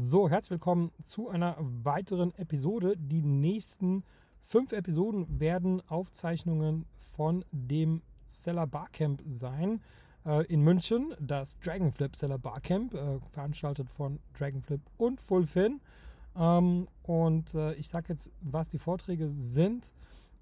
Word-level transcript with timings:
So, 0.00 0.30
herzlich 0.30 0.52
willkommen 0.52 0.92
zu 1.02 1.28
einer 1.28 1.56
weiteren 1.58 2.32
Episode. 2.36 2.96
Die 2.96 3.20
nächsten 3.20 4.04
fünf 4.38 4.70
Episoden 4.70 5.40
werden 5.40 5.82
Aufzeichnungen 5.88 6.86
von 7.16 7.44
dem 7.50 8.02
Seller 8.24 8.68
Barcamp 8.68 9.20
sein 9.26 9.80
äh, 10.24 10.46
in 10.46 10.62
München. 10.62 11.16
Das 11.18 11.58
Dragonflip 11.58 12.14
Seller 12.14 12.38
Barcamp, 12.38 12.94
äh, 12.94 13.18
veranstaltet 13.32 13.90
von 13.90 14.20
Dragonflip 14.38 14.82
und 14.98 15.20
Fullfin. 15.20 15.80
Ähm, 16.36 16.86
und 17.02 17.56
äh, 17.56 17.74
ich 17.74 17.88
sage 17.88 18.10
jetzt, 18.10 18.30
was 18.40 18.68
die 18.68 18.78
Vorträge 18.78 19.28
sind. 19.28 19.92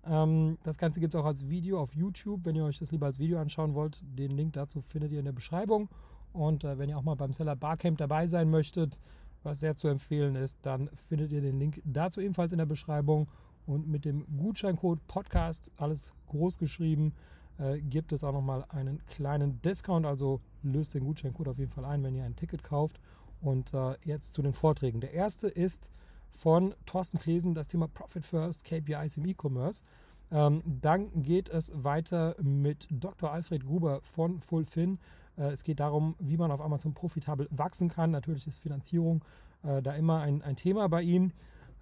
Ähm, 0.04 0.59
das 0.64 0.77
Ganze 0.77 1.00
gibt 1.00 1.14
es 1.14 1.18
auch 1.18 1.25
als 1.25 1.48
Video 1.48 1.80
auf 1.80 1.95
YouTube. 1.95 2.45
Wenn 2.45 2.57
ihr 2.57 2.64
euch 2.66 2.79
das 2.79 2.93
lieber 2.93 3.07
als 3.07 3.18
Video 3.18 3.38
anschauen 3.38 3.73
wollt, 3.73 4.02
den 4.04 4.32
Link 4.32 4.52
dazu 4.52 4.82
findet 4.82 5.12
ihr 5.12 5.20
in 5.20 5.25
der 5.25 5.32
Beschreibung. 5.32 5.88
Und 6.34 6.62
äh, 6.64 6.77
wenn 6.77 6.91
ihr 6.91 6.98
auch 6.98 7.02
mal 7.02 7.16
beim 7.16 7.32
Seller 7.32 7.57
Barcamp 7.57 7.96
dabei 7.96 8.27
sein 8.27 8.50
möchtet, 8.50 9.00
was 9.46 9.60
sehr 9.60 9.76
zu 9.76 9.88
empfehlen 9.88 10.34
ist, 10.34 10.58
dann 10.62 10.90
findet 11.08 11.32
ihr 11.32 11.40
den 11.40 11.59
Link 11.59 11.80
dazu 11.84 12.20
ebenfalls 12.20 12.52
in 12.52 12.59
der 12.59 12.66
Beschreibung. 12.66 13.28
Und 13.64 13.88
mit 13.88 14.04
dem 14.04 14.27
Gutscheincode 14.37 15.00
Podcast, 15.09 15.73
alles 15.77 16.12
groß 16.27 16.59
geschrieben, 16.59 17.14
äh, 17.59 17.80
gibt 17.80 18.12
es 18.12 18.23
auch 18.23 18.32
nochmal 18.32 18.64
einen 18.68 19.04
kleinen 19.06 19.62
Discount. 19.62 20.04
Also 20.04 20.40
löst 20.62 20.95
den 20.95 21.04
Gutscheincode 21.04 21.48
auf 21.48 21.59
jeden 21.59 21.70
Fall 21.70 21.84
ein, 21.84 22.02
wenn 22.02 22.14
ihr 22.14 22.24
ein 22.24 22.37
Ticket 22.37 22.62
kauft. 22.62 23.01
Und 23.40 23.73
äh, 23.73 23.95
jetzt 24.04 24.34
zu 24.34 24.42
den 24.42 24.52
Vorträgen. 24.52 25.01
Der 25.01 25.12
erste 25.12 25.48
ist 25.48 25.88
von 26.30 26.74
Thorsten 26.84 27.18
Klesen, 27.18 27.54
das 27.54 27.68
Thema 27.68 27.88
Profit 27.88 28.24
First, 28.24 28.65
KPIs 28.65 29.16
im 29.16 29.26
E-Commerce. 29.26 29.82
Ähm, 30.30 30.62
dann 30.65 31.23
geht 31.23 31.48
es 31.48 31.73
weiter 31.74 32.34
mit 32.42 32.88
Dr. 32.90 33.32
Alfred 33.32 33.65
Gruber 33.65 34.01
von 34.02 34.40
Fullfin. 34.40 34.98
Äh, 35.36 35.50
es 35.50 35.64
geht 35.64 35.80
darum, 35.80 36.14
wie 36.18 36.36
man 36.36 36.50
auf 36.50 36.60
Amazon 36.60 36.95
profitabel 36.95 37.48
wachsen 37.50 37.88
kann. 37.88 38.10
Natürlich 38.10 38.46
ist 38.46 38.58
Finanzierung 38.58 39.24
äh, 39.62 39.82
da 39.82 39.95
immer 39.95 40.20
ein, 40.20 40.42
ein 40.42 40.56
Thema 40.56 40.88
bei 40.88 41.02
ihm. 41.02 41.32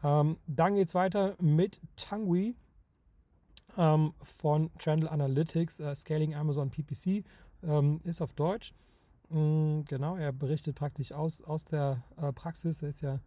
Dann 0.03 0.75
geht 0.75 0.89
es 0.89 0.95
weiter 0.95 1.35
mit 1.41 1.81
Tangui 1.97 2.57
ähm, 3.79 4.13
von 4.21 4.71
Channel 4.77 5.09
Analytics, 5.09 5.81
äh, 5.81 5.95
Scaling 5.95 6.35
Amazon 6.35 6.69
PPC, 6.69 7.25
ähm, 7.63 8.01
ist 8.05 8.21
auf 8.21 8.35
Deutsch. 8.35 8.75
Mm, 9.31 9.81
genau, 9.89 10.17
er 10.17 10.33
berichtet 10.33 10.77
praktisch 10.77 11.13
aus, 11.13 11.41
aus 11.41 11.65
der 11.65 12.03
Praxis. 12.35 12.83
Er 12.83 12.89
ist 12.91 13.01
ja 13.01 13.21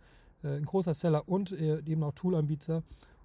ein 0.44 0.66
großer 0.66 0.94
Seller 0.94 1.28
und 1.28 1.52
eben 1.52 2.04
auch 2.04 2.14
Toolanbieter. 2.14 2.84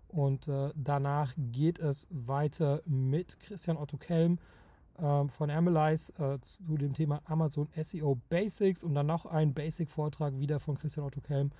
Und 0.09 0.51
danach 0.75 1.35
geht 1.37 1.79
es 1.79 2.07
weiter 2.11 2.81
mit 2.87 3.39
Christian 3.39 3.77
Otto 3.77 3.99
Kelm 3.99 4.39
von 4.97 5.51
Amelize 5.51 6.13
äh, 6.19 6.39
zu 6.41 6.77
dem 6.77 6.93
Thema 6.93 7.21
Amazon 7.25 7.69
SEO 7.81 8.19
Basics 8.29 8.85
und 8.85 8.95
dann 8.95 9.07
noch 9.07 9.27
ein 9.27 9.55
Basic-Vortrag 9.55 10.39
wieder 10.39 10.61
von 10.61 10.79
Christian 10.79 11.07
Otto 11.07 11.21
Kelm 11.21 11.51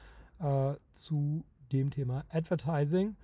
äh, 0.41 0.75
zu 0.93 1.45
dem 1.73 1.91
Thema 1.91 2.25
Advertising 2.31 3.17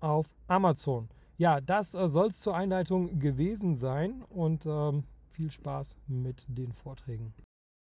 auf 0.00 0.26
Amazon. 0.48 1.08
Ja, 1.36 1.60
das 1.60 1.94
äh, 1.94 2.08
soll 2.08 2.28
es 2.28 2.40
zur 2.40 2.54
Einleitung 2.54 3.18
gewesen 3.18 3.76
sein 3.76 4.22
und 4.28 4.66
ähm, 4.66 5.04
viel 5.30 5.50
Spaß 5.50 5.96
mit 6.06 6.44
den 6.48 6.72
Vorträgen. 6.72 7.34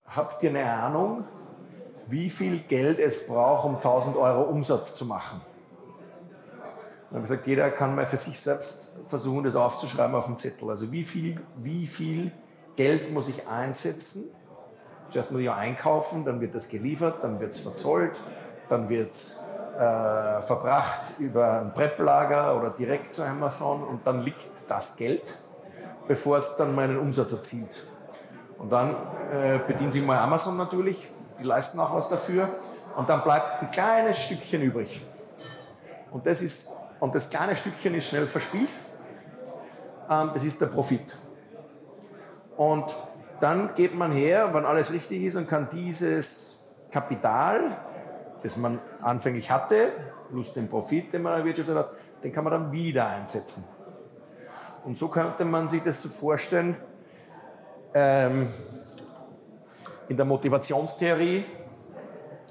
Habt 0.05 0.43
ihr 0.43 0.49
eine 0.49 0.63
Ahnung, 0.63 1.25
wie 2.07 2.29
viel 2.29 2.59
Geld 2.59 2.99
es 2.99 3.27
braucht, 3.27 3.65
um 3.65 3.75
1000 3.75 4.15
Euro 4.17 4.43
Umsatz 4.43 4.95
zu 4.95 5.05
machen? 5.05 5.41
Wir 7.11 7.17
haben 7.17 7.23
gesagt, 7.23 7.45
jeder 7.45 7.69
kann 7.71 7.93
mal 7.93 8.05
für 8.05 8.15
sich 8.15 8.39
selbst 8.39 8.89
versuchen, 9.03 9.43
das 9.43 9.57
aufzuschreiben 9.57 10.15
auf 10.15 10.27
dem 10.27 10.37
Zettel. 10.37 10.69
Also 10.69 10.93
wie 10.93 11.03
viel, 11.03 11.41
wie 11.57 11.85
viel 11.85 12.31
Geld 12.77 13.11
muss 13.11 13.27
ich 13.27 13.45
einsetzen? 13.49 14.23
Zuerst 15.09 15.29
muss 15.29 15.41
ich 15.41 15.47
ja 15.47 15.55
einkaufen, 15.55 16.23
dann 16.23 16.39
wird 16.39 16.55
das 16.55 16.69
geliefert, 16.69 17.15
dann 17.21 17.41
wird 17.41 17.51
es 17.51 17.59
verzollt, 17.59 18.21
dann 18.69 18.87
wird 18.87 19.11
es 19.11 19.41
äh, 19.77 20.41
verbracht 20.41 21.11
über 21.19 21.59
ein 21.59 21.73
Prep-Lager 21.73 22.57
oder 22.57 22.69
direkt 22.69 23.13
zu 23.13 23.25
Amazon 23.25 23.83
und 23.83 24.07
dann 24.07 24.21
liegt 24.21 24.47
das 24.69 24.95
Geld, 24.95 25.37
bevor 26.07 26.37
es 26.37 26.55
dann 26.55 26.73
meinen 26.73 26.97
Umsatz 26.97 27.33
erzielt. 27.33 27.87
Und 28.57 28.71
dann 28.71 28.95
äh, 29.33 29.59
bedient 29.67 29.91
sich 29.91 30.05
mal 30.05 30.17
Amazon 30.17 30.55
natürlich, 30.55 31.11
die 31.37 31.43
leisten 31.43 31.77
auch 31.77 31.93
was 31.93 32.07
dafür 32.07 32.47
und 32.95 33.09
dann 33.09 33.21
bleibt 33.21 33.63
ein 33.63 33.71
kleines 33.71 34.17
Stückchen 34.17 34.61
übrig. 34.61 35.01
Und 36.09 36.25
das 36.25 36.41
ist 36.41 36.71
und 37.01 37.15
das 37.15 37.29
kleine 37.29 37.55
Stückchen 37.55 37.95
ist 37.95 38.07
schnell 38.07 38.27
verspielt. 38.27 38.69
Ähm, 40.09 40.29
das 40.33 40.43
ist 40.45 40.61
der 40.61 40.67
Profit. 40.67 41.17
Und 42.55 42.95
dann 43.41 43.73
geht 43.73 43.95
man 43.95 44.11
her, 44.11 44.53
wenn 44.53 44.65
alles 44.65 44.93
richtig 44.93 45.23
ist, 45.23 45.35
und 45.35 45.47
kann 45.47 45.67
dieses 45.69 46.59
Kapital, 46.91 47.75
das 48.43 48.55
man 48.55 48.79
anfänglich 49.01 49.49
hatte, 49.49 49.89
plus 50.29 50.53
den 50.53 50.69
Profit, 50.69 51.11
den 51.11 51.23
man 51.23 51.39
erwirtschaftet 51.39 51.75
hat, 51.75 51.91
den 52.23 52.31
kann 52.31 52.43
man 52.43 52.53
dann 52.53 52.71
wieder 52.71 53.07
einsetzen. 53.07 53.65
Und 54.85 54.95
so 54.95 55.07
könnte 55.07 55.43
man 55.43 55.69
sich 55.69 55.81
das 55.81 56.03
so 56.03 56.09
vorstellen, 56.09 56.77
ähm, 57.95 58.47
in 60.07 60.17
der 60.17 60.25
Motivationstheorie, 60.25 61.45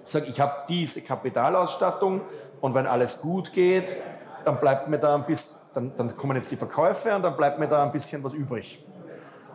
sage 0.05 0.27
ich 0.27 0.41
habe 0.41 0.65
diese 0.69 1.03
Kapitalausstattung 1.03 2.22
und 2.61 2.75
wenn 2.75 2.87
alles 2.87 3.21
gut 3.21 3.53
geht, 3.53 3.97
dann 4.45 4.61
bleibt 4.61 4.89
mir 4.89 4.99
da 4.99 5.15
ein 5.15 5.25
bisschen, 5.25 5.61
dann, 5.75 5.97
dann 5.97 6.17
kommen 6.17 6.37
jetzt 6.37 6.51
die 6.51 6.56
Verkäufe 6.56 7.15
und 7.15 7.23
dann 7.23 7.37
bleibt 7.37 7.59
mir 7.59 7.69
da 7.69 7.83
ein 7.83 7.93
bisschen 7.93 8.23
was 8.25 8.33
übrig. 8.33 8.84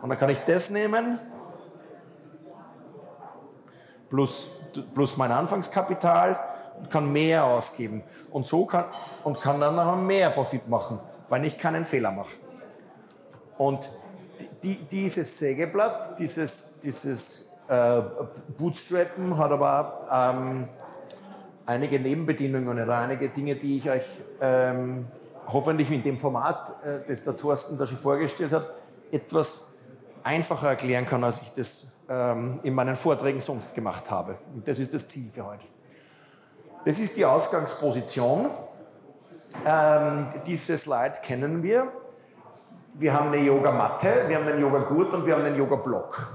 Und 0.02 0.08
dann 0.08 0.18
kann 0.18 0.28
ich 0.30 0.40
das 0.40 0.70
nehmen, 0.70 1.18
plus, 4.08 4.48
plus 4.94 5.16
mein 5.16 5.32
Anfangskapital 5.32 6.38
und 6.78 6.90
kann 6.90 7.12
mehr 7.12 7.44
ausgeben. 7.44 8.02
Und 8.30 8.46
so 8.46 8.66
kann, 8.66 8.86
und 9.24 9.40
kann 9.40 9.60
dann 9.60 9.76
noch 9.76 9.96
mehr 9.96 10.30
Profit 10.30 10.68
machen, 10.68 11.00
weil 11.28 11.44
ich 11.44 11.56
keinen 11.58 11.84
Fehler 11.84 12.12
mache. 12.12 12.36
Und 13.58 13.90
die, 14.62 14.76
dieses 14.76 15.38
Sägeblatt, 15.38 16.18
dieses, 16.18 16.78
dieses 16.80 17.46
äh, 17.68 18.02
Bootstrappen 18.56 19.36
hat 19.36 19.50
aber 19.50 20.06
ähm, 20.12 20.68
einige 21.66 22.00
Nebenbedienungen 22.00 22.80
oder 22.80 22.98
einige 22.98 23.28
Dinge, 23.28 23.56
die 23.56 23.78
ich 23.78 23.90
euch 23.90 24.06
ähm, 24.40 25.06
hoffentlich 25.52 25.90
in 25.90 26.02
dem 26.02 26.16
Format, 26.16 26.74
äh, 26.84 27.00
das 27.06 27.24
der 27.24 27.36
Thorsten 27.36 27.76
da 27.76 27.86
schon 27.86 27.98
vorgestellt 27.98 28.52
hat, 28.52 28.72
etwas 29.10 29.72
einfacher 30.22 30.68
erklären 30.68 31.06
kann, 31.06 31.22
als 31.22 31.42
ich 31.42 31.52
das 31.52 31.86
ähm, 32.08 32.60
in 32.62 32.74
meinen 32.74 32.96
Vorträgen 32.96 33.40
sonst 33.40 33.74
gemacht 33.74 34.10
habe. 34.10 34.36
Und 34.54 34.66
das 34.66 34.78
ist 34.78 34.94
das 34.94 35.06
Ziel 35.06 35.30
für 35.30 35.44
heute. 35.44 35.64
Das 36.84 36.98
ist 36.98 37.16
die 37.16 37.24
Ausgangsposition. 37.24 38.48
Ähm, 39.64 40.26
diese 40.46 40.78
Slide 40.78 41.14
kennen 41.22 41.62
wir. 41.62 41.88
Wir 42.94 43.12
haben 43.12 43.28
eine 43.28 43.38
Yoga-Matte, 43.38 44.24
wir 44.26 44.36
haben 44.36 44.46
einen 44.46 44.60
Yoga-Gurt 44.60 45.12
und 45.12 45.26
wir 45.26 45.34
haben 45.34 45.44
einen 45.44 45.58
Yoga-Block. 45.58 46.26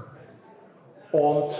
Und 1.10 1.58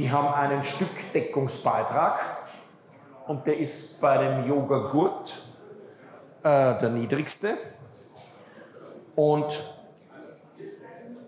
die 0.00 0.10
haben 0.10 0.28
einen 0.28 0.62
Stückdeckungsbeitrag 0.62 2.20
und 3.26 3.46
der 3.46 3.58
ist 3.58 4.00
bei 4.00 4.16
dem 4.16 4.48
Yoga-Gurt 4.48 5.42
äh, 6.42 6.78
der 6.78 6.88
niedrigste. 6.88 7.58
Und 9.14 9.62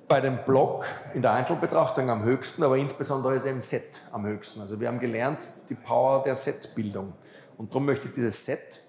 bei 0.09 0.23
dem 0.23 0.39
Block 0.47 0.87
in 1.13 1.21
der 1.21 1.33
Einzelbetrachtung 1.33 2.09
am 2.09 2.23
höchsten, 2.23 2.63
aber 2.63 2.79
insbesondere 2.79 3.35
ist 3.35 3.45
eben 3.45 3.61
Set 3.61 4.01
am 4.11 4.25
höchsten. 4.25 4.63
Also 4.63 4.81
wir 4.81 4.89
haben 4.89 5.01
gelernt 5.01 5.51
die 5.69 5.75
Power 5.75 6.23
der 6.23 6.35
Set-Bildung. 6.35 7.13
Und 7.59 7.73
darum 7.73 7.85
möchte 7.85 8.09
ich 8.09 8.15
dieses 8.15 8.43
Set 8.43 8.81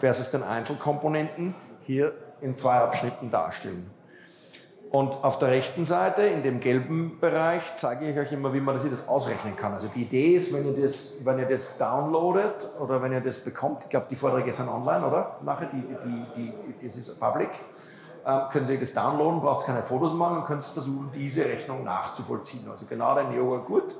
versus 0.00 0.28
den 0.28 0.42
Einzelkomponenten 0.42 1.54
hier 1.80 2.12
in 2.42 2.56
zwei 2.56 2.74
Abschnitten 2.74 3.30
darstellen. 3.30 3.90
Und 4.92 5.24
auf 5.24 5.38
der 5.38 5.48
rechten 5.48 5.86
Seite, 5.86 6.20
in 6.20 6.42
dem 6.42 6.60
gelben 6.60 7.18
Bereich, 7.18 7.74
zeige 7.76 8.10
ich 8.10 8.18
euch 8.18 8.30
immer, 8.30 8.52
wie 8.52 8.60
man 8.60 8.74
das 8.74 9.08
ausrechnen 9.08 9.56
kann. 9.56 9.72
Also 9.72 9.88
die 9.88 10.02
Idee 10.02 10.36
ist, 10.36 10.52
wenn 10.52 10.66
ihr 10.66 10.82
das, 10.82 11.24
wenn 11.24 11.38
ihr 11.38 11.48
das 11.48 11.78
downloadet 11.78 12.68
oder 12.78 13.00
wenn 13.00 13.10
ihr 13.10 13.22
das 13.22 13.38
bekommt, 13.38 13.84
ich 13.84 13.88
glaube, 13.88 14.04
die 14.10 14.16
Vorträge 14.16 14.52
sind 14.52 14.68
online, 14.68 15.06
oder? 15.06 15.38
Nachher, 15.42 15.70
die, 15.72 15.80
die, 15.80 16.52
die, 16.78 16.86
das 16.86 16.96
ist 16.96 17.18
public. 17.18 17.48
Ähm, 18.26 18.40
können 18.52 18.66
Sie 18.66 18.78
das 18.78 18.92
downloaden, 18.92 19.40
braucht 19.40 19.64
keine 19.64 19.82
Fotos 19.82 20.12
machen 20.12 20.36
und 20.36 20.44
könnt 20.44 20.62
versuchen, 20.62 21.10
diese 21.14 21.46
Rechnung 21.46 21.84
nachzuvollziehen. 21.84 22.68
Also 22.70 22.84
genau 22.84 23.14
den 23.14 23.32
Yoga 23.32 23.64
Gurt, 23.64 23.96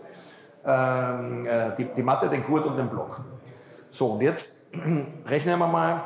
ähm, 0.66 1.46
äh, 1.46 1.74
die, 1.74 1.86
die 1.86 2.02
Matte, 2.02 2.28
den 2.28 2.44
Gurt 2.44 2.66
und 2.66 2.76
den 2.76 2.90
Block. 2.90 3.22
So, 3.88 4.08
und 4.08 4.20
jetzt 4.20 4.60
rechnen 5.26 5.58
wir 5.58 5.66
mal, 5.66 6.02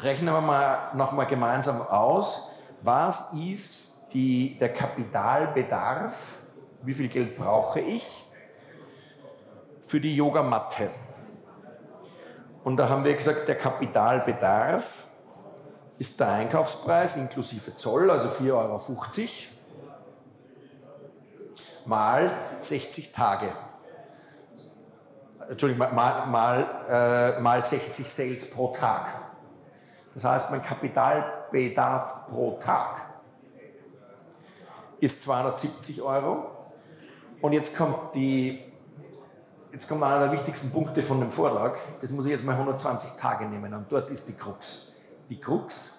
rechnen 0.00 0.32
wir 0.32 0.40
mal 0.40 0.94
nochmal 0.94 1.26
gemeinsam 1.26 1.82
aus, 1.82 2.48
was 2.82 3.34
ist 3.34 3.89
die, 4.12 4.58
der 4.58 4.72
Kapitalbedarf, 4.72 6.34
wie 6.82 6.94
viel 6.94 7.08
Geld 7.08 7.36
brauche 7.36 7.80
ich 7.80 8.24
für 9.86 10.00
die 10.00 10.14
Yogamatte. 10.14 10.88
Und 12.64 12.76
da 12.76 12.88
haben 12.88 13.04
wir 13.04 13.14
gesagt, 13.14 13.48
der 13.48 13.56
Kapitalbedarf 13.56 15.04
ist 15.98 16.18
der 16.20 16.28
Einkaufspreis 16.28 17.16
inklusive 17.16 17.74
Zoll, 17.74 18.10
also 18.10 18.28
4,50 18.28 18.52
Euro, 18.52 18.80
mal 21.86 22.30
60 22.60 23.12
Tage. 23.12 23.52
Entschuldigung, 25.48 25.94
mal, 25.94 26.26
mal, 26.26 26.66
äh, 26.88 27.40
mal 27.40 27.64
60 27.64 28.08
Sales 28.08 28.50
pro 28.50 28.68
Tag. 28.68 29.08
Das 30.14 30.24
heißt, 30.24 30.50
mein 30.50 30.62
Kapitalbedarf 30.62 32.28
pro 32.28 32.58
Tag 32.58 33.09
ist 35.00 35.22
270 35.22 36.02
Euro. 36.02 36.50
Und 37.40 37.52
jetzt 37.52 37.76
kommt, 37.76 38.14
die, 38.14 38.62
jetzt 39.72 39.88
kommt 39.88 40.02
einer 40.02 40.20
der 40.20 40.32
wichtigsten 40.32 40.70
Punkte 40.70 41.02
von 41.02 41.20
dem 41.20 41.30
Vortrag. 41.30 41.78
Das 42.00 42.12
muss 42.12 42.26
ich 42.26 42.32
jetzt 42.32 42.44
mal 42.44 42.52
120 42.52 43.12
Tage 43.12 43.46
nehmen. 43.46 43.72
Und 43.72 43.90
dort 43.90 44.10
ist 44.10 44.28
die 44.28 44.34
Krux. 44.34 44.92
Die 45.30 45.40
Krux 45.40 45.98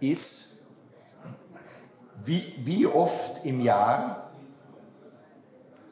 ist, 0.00 0.52
wie, 2.24 2.54
wie 2.58 2.86
oft 2.86 3.44
im 3.44 3.60
Jahr 3.60 4.30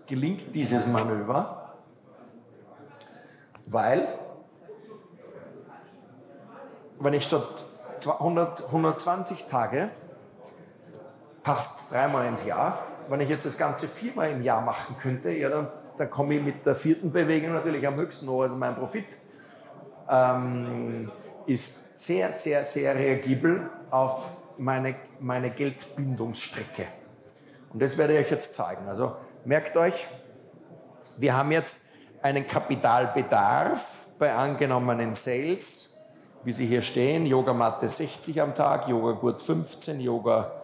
gelingt 0.06 0.54
dieses 0.54 0.86
Manöver, 0.86 1.74
weil 3.66 4.06
wenn 6.98 7.14
ich 7.14 7.24
statt 7.24 7.64
100, 8.06 8.66
120 8.66 9.46
Tage 9.46 9.90
passt 11.42 11.90
dreimal 11.90 12.26
ins 12.26 12.44
Jahr, 12.44 12.86
wenn 13.08 13.20
ich 13.20 13.28
jetzt 13.28 13.46
das 13.46 13.58
Ganze 13.58 13.88
viermal 13.88 14.30
im 14.30 14.42
Jahr 14.42 14.60
machen 14.60 14.96
könnte, 14.98 15.30
ja, 15.30 15.48
dann, 15.48 15.68
dann 15.96 16.10
komme 16.10 16.34
ich 16.34 16.42
mit 16.42 16.64
der 16.64 16.74
vierten 16.74 17.12
Bewegung 17.12 17.52
natürlich 17.52 17.86
am 17.86 17.96
höchsten 17.96 18.28
hoch, 18.28 18.42
also 18.42 18.56
mein 18.56 18.74
Profit 18.74 19.18
ähm, 20.08 21.10
ist 21.46 21.98
sehr, 21.98 22.32
sehr, 22.32 22.64
sehr 22.64 22.94
reagibel 22.94 23.70
auf 23.90 24.28
meine, 24.58 24.94
meine 25.20 25.50
Geldbindungsstrecke. 25.50 26.86
Und 27.72 27.82
das 27.82 27.96
werde 27.98 28.14
ich 28.14 28.26
euch 28.26 28.30
jetzt 28.30 28.54
zeigen. 28.54 28.86
Also 28.86 29.16
merkt 29.44 29.76
euch, 29.76 30.06
wir 31.16 31.36
haben 31.36 31.52
jetzt 31.52 31.80
einen 32.22 32.46
Kapitalbedarf 32.46 34.06
bei 34.18 34.32
angenommenen 34.32 35.14
Sales, 35.14 35.96
wie 36.44 36.52
sie 36.52 36.66
hier 36.66 36.82
stehen, 36.82 37.26
Yogamatte 37.26 37.88
60 37.88 38.40
am 38.40 38.54
Tag, 38.54 38.88
Yoga 38.88 39.12
Gurt 39.12 39.42
15, 39.42 40.00
Yoga 40.00 40.61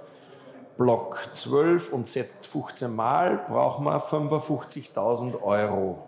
Block 0.78 1.18
12 1.32 1.92
und 1.92 2.06
Set 2.06 2.46
15 2.46 2.94
Mal, 2.94 3.44
brauchen 3.48 3.84
wir 3.84 4.00
55.000 4.00 5.42
Euro 5.42 6.06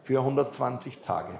für 0.00 0.20
120 0.20 1.02
Tage. 1.02 1.38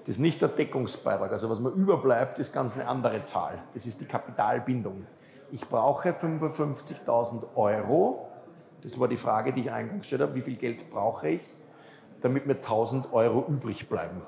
Das 0.00 0.16
ist 0.16 0.18
nicht 0.18 0.42
der 0.42 0.48
Deckungsbeitrag. 0.48 1.32
Also 1.32 1.48
was 1.48 1.60
mir 1.60 1.70
überbleibt, 1.70 2.38
ist 2.38 2.52
ganz 2.52 2.74
eine 2.74 2.86
andere 2.86 3.24
Zahl. 3.24 3.58
Das 3.72 3.86
ist 3.86 3.98
die 4.02 4.04
Kapitalbindung. 4.04 5.06
Ich 5.50 5.66
brauche 5.66 6.10
55.000 6.10 7.56
Euro. 7.56 8.28
Das 8.82 9.00
war 9.00 9.08
die 9.08 9.16
Frage, 9.16 9.54
die 9.54 9.62
ich 9.62 9.72
eingangs 9.72 10.02
gestellt 10.02 10.20
habe. 10.20 10.34
Wie 10.34 10.42
viel 10.42 10.56
Geld 10.56 10.90
brauche 10.90 11.28
ich, 11.30 11.54
damit 12.20 12.46
mir 12.46 12.56
1.000 12.56 13.12
Euro 13.12 13.46
übrig 13.48 13.88
bleiben? 13.88 14.20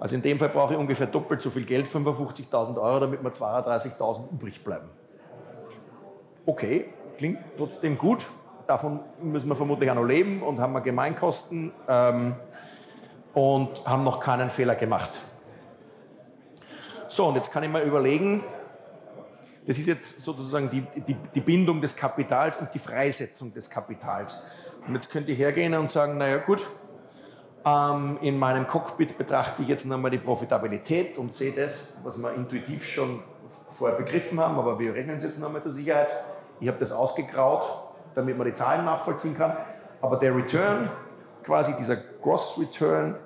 Also 0.00 0.16
in 0.16 0.22
dem 0.22 0.38
Fall 0.38 0.48
brauche 0.48 0.74
ich 0.74 0.80
ungefähr 0.80 1.06
doppelt 1.06 1.42
so 1.42 1.50
viel 1.50 1.64
Geld, 1.64 1.86
55.000 1.86 2.80
Euro, 2.80 3.00
damit 3.00 3.22
mir 3.22 3.30
32.000 3.30 4.32
übrig 4.32 4.64
bleiben. 4.64 4.88
Okay, 6.46 6.86
klingt 7.18 7.38
trotzdem 7.56 7.96
gut. 7.96 8.26
Davon 8.66 9.00
müssen 9.22 9.48
wir 9.48 9.56
vermutlich 9.56 9.90
auch 9.90 9.94
noch 9.94 10.04
leben 10.04 10.42
und 10.42 10.58
haben 10.58 10.72
wir 10.72 10.80
Gemeinkosten. 10.80 11.72
Ähm, 11.86 12.34
und 13.34 13.84
haben 13.84 14.04
noch 14.04 14.20
keinen 14.20 14.50
Fehler 14.50 14.74
gemacht. 14.74 15.18
So, 17.08 17.26
und 17.26 17.36
jetzt 17.36 17.52
kann 17.52 17.62
ich 17.62 17.70
mal 17.70 17.82
überlegen, 17.82 18.42
das 19.66 19.78
ist 19.78 19.86
jetzt 19.86 20.20
sozusagen 20.20 20.70
die, 20.70 20.84
die, 21.06 21.14
die 21.14 21.40
Bindung 21.40 21.80
des 21.80 21.96
Kapitals 21.96 22.56
und 22.56 22.72
die 22.72 22.78
Freisetzung 22.78 23.52
des 23.52 23.68
Kapitals. 23.68 24.42
Und 24.86 24.94
jetzt 24.94 25.10
könnt 25.10 25.28
ihr 25.28 25.34
hergehen 25.34 25.74
und 25.74 25.90
sagen, 25.90 26.18
naja 26.18 26.38
gut, 26.38 26.66
ähm, 27.64 28.18
in 28.22 28.38
meinem 28.38 28.66
Cockpit 28.66 29.18
betrachte 29.18 29.62
ich 29.62 29.68
jetzt 29.68 29.86
nochmal 29.86 30.10
die 30.10 30.18
Profitabilität 30.18 31.18
und 31.18 31.34
sehe 31.34 31.52
das, 31.52 31.98
was 32.02 32.16
wir 32.16 32.32
intuitiv 32.34 32.86
schon 32.86 33.22
vorher 33.70 33.98
begriffen 33.98 34.40
haben, 34.40 34.58
aber 34.58 34.78
wir 34.78 34.94
rechnen 34.94 35.16
es 35.16 35.22
jetzt 35.22 35.38
nochmal 35.38 35.62
zur 35.62 35.72
Sicherheit. 35.72 36.14
Ich 36.60 36.68
habe 36.68 36.78
das 36.78 36.92
ausgegraut, 36.92 37.68
damit 38.14 38.36
man 38.36 38.46
die 38.46 38.52
Zahlen 38.52 38.84
nachvollziehen 38.84 39.36
kann. 39.36 39.56
Aber 40.00 40.16
der 40.16 40.34
Return 40.34 40.90
quasi 41.42 41.74
dieser 41.76 41.96
Gross 41.96 42.58
Return 42.58 43.16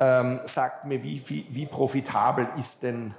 ähm, 0.00 0.40
sagt 0.44 0.84
mir, 0.84 1.02
wie, 1.02 1.22
wie, 1.26 1.46
wie, 1.50 1.66
profitabel 1.66 2.48
ist 2.56 2.82
denn 2.82 3.14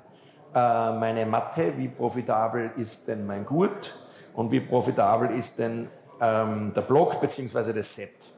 äh, 0.53 0.91
meine 0.93 1.25
Matte, 1.25 1.77
wie 1.77 1.87
profitabel 1.87 2.71
ist 2.77 3.07
denn 3.07 3.25
mein 3.25 3.45
Gut 3.45 3.97
und 4.33 4.51
wie 4.51 4.59
profitabel 4.59 5.31
ist 5.31 5.59
denn 5.59 5.87
ähm, 6.19 6.73
der 6.73 6.81
Block 6.81 7.21
bzw. 7.21 7.73
das 7.73 7.95
Set. 7.95 8.31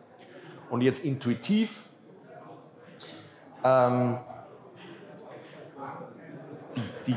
Und 0.69 0.81
jetzt 0.81 1.03
intuitiv 1.05 1.85
ähm, 3.65 4.17
die, 6.75 6.83
die, 7.07 7.15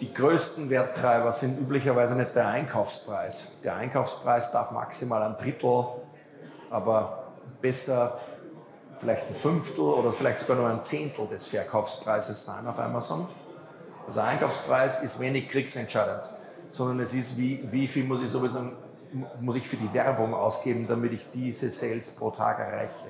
die 0.00 0.12
größten 0.12 0.68
Werttreiber 0.68 1.32
sind 1.32 1.60
üblicherweise 1.60 2.16
nicht 2.16 2.34
der 2.34 2.48
Einkaufspreis. 2.48 3.48
Der 3.62 3.76
Einkaufspreis 3.76 4.50
darf 4.50 4.72
maximal 4.72 5.22
ein 5.22 5.36
Drittel, 5.36 5.84
aber 6.68 7.28
besser 7.60 8.18
vielleicht 8.98 9.28
ein 9.28 9.34
Fünftel 9.34 9.84
oder 9.84 10.12
vielleicht 10.12 10.40
sogar 10.40 10.56
nur 10.56 10.68
ein 10.68 10.84
Zehntel 10.84 11.26
des 11.26 11.46
Verkaufspreises 11.46 12.44
sein 12.44 12.66
auf 12.66 12.78
Amazon. 12.78 13.26
Also 14.06 14.20
Einkaufspreis 14.20 15.02
ist 15.02 15.20
wenig 15.20 15.48
kriegsentscheidend, 15.48 16.28
sondern 16.70 17.00
es 17.00 17.14
ist, 17.14 17.38
wie, 17.38 17.66
wie 17.70 17.86
viel 17.86 18.04
muss 18.04 18.22
ich 18.22 18.28
sowieso 18.28 18.58
muss 19.40 19.56
ich 19.56 19.66
für 19.66 19.76
die 19.76 19.92
Werbung 19.92 20.34
ausgeben, 20.34 20.86
damit 20.86 21.12
ich 21.12 21.30
diese 21.30 21.68
Sales 21.70 22.12
pro 22.12 22.30
Tag 22.30 22.60
erreiche. 22.60 23.08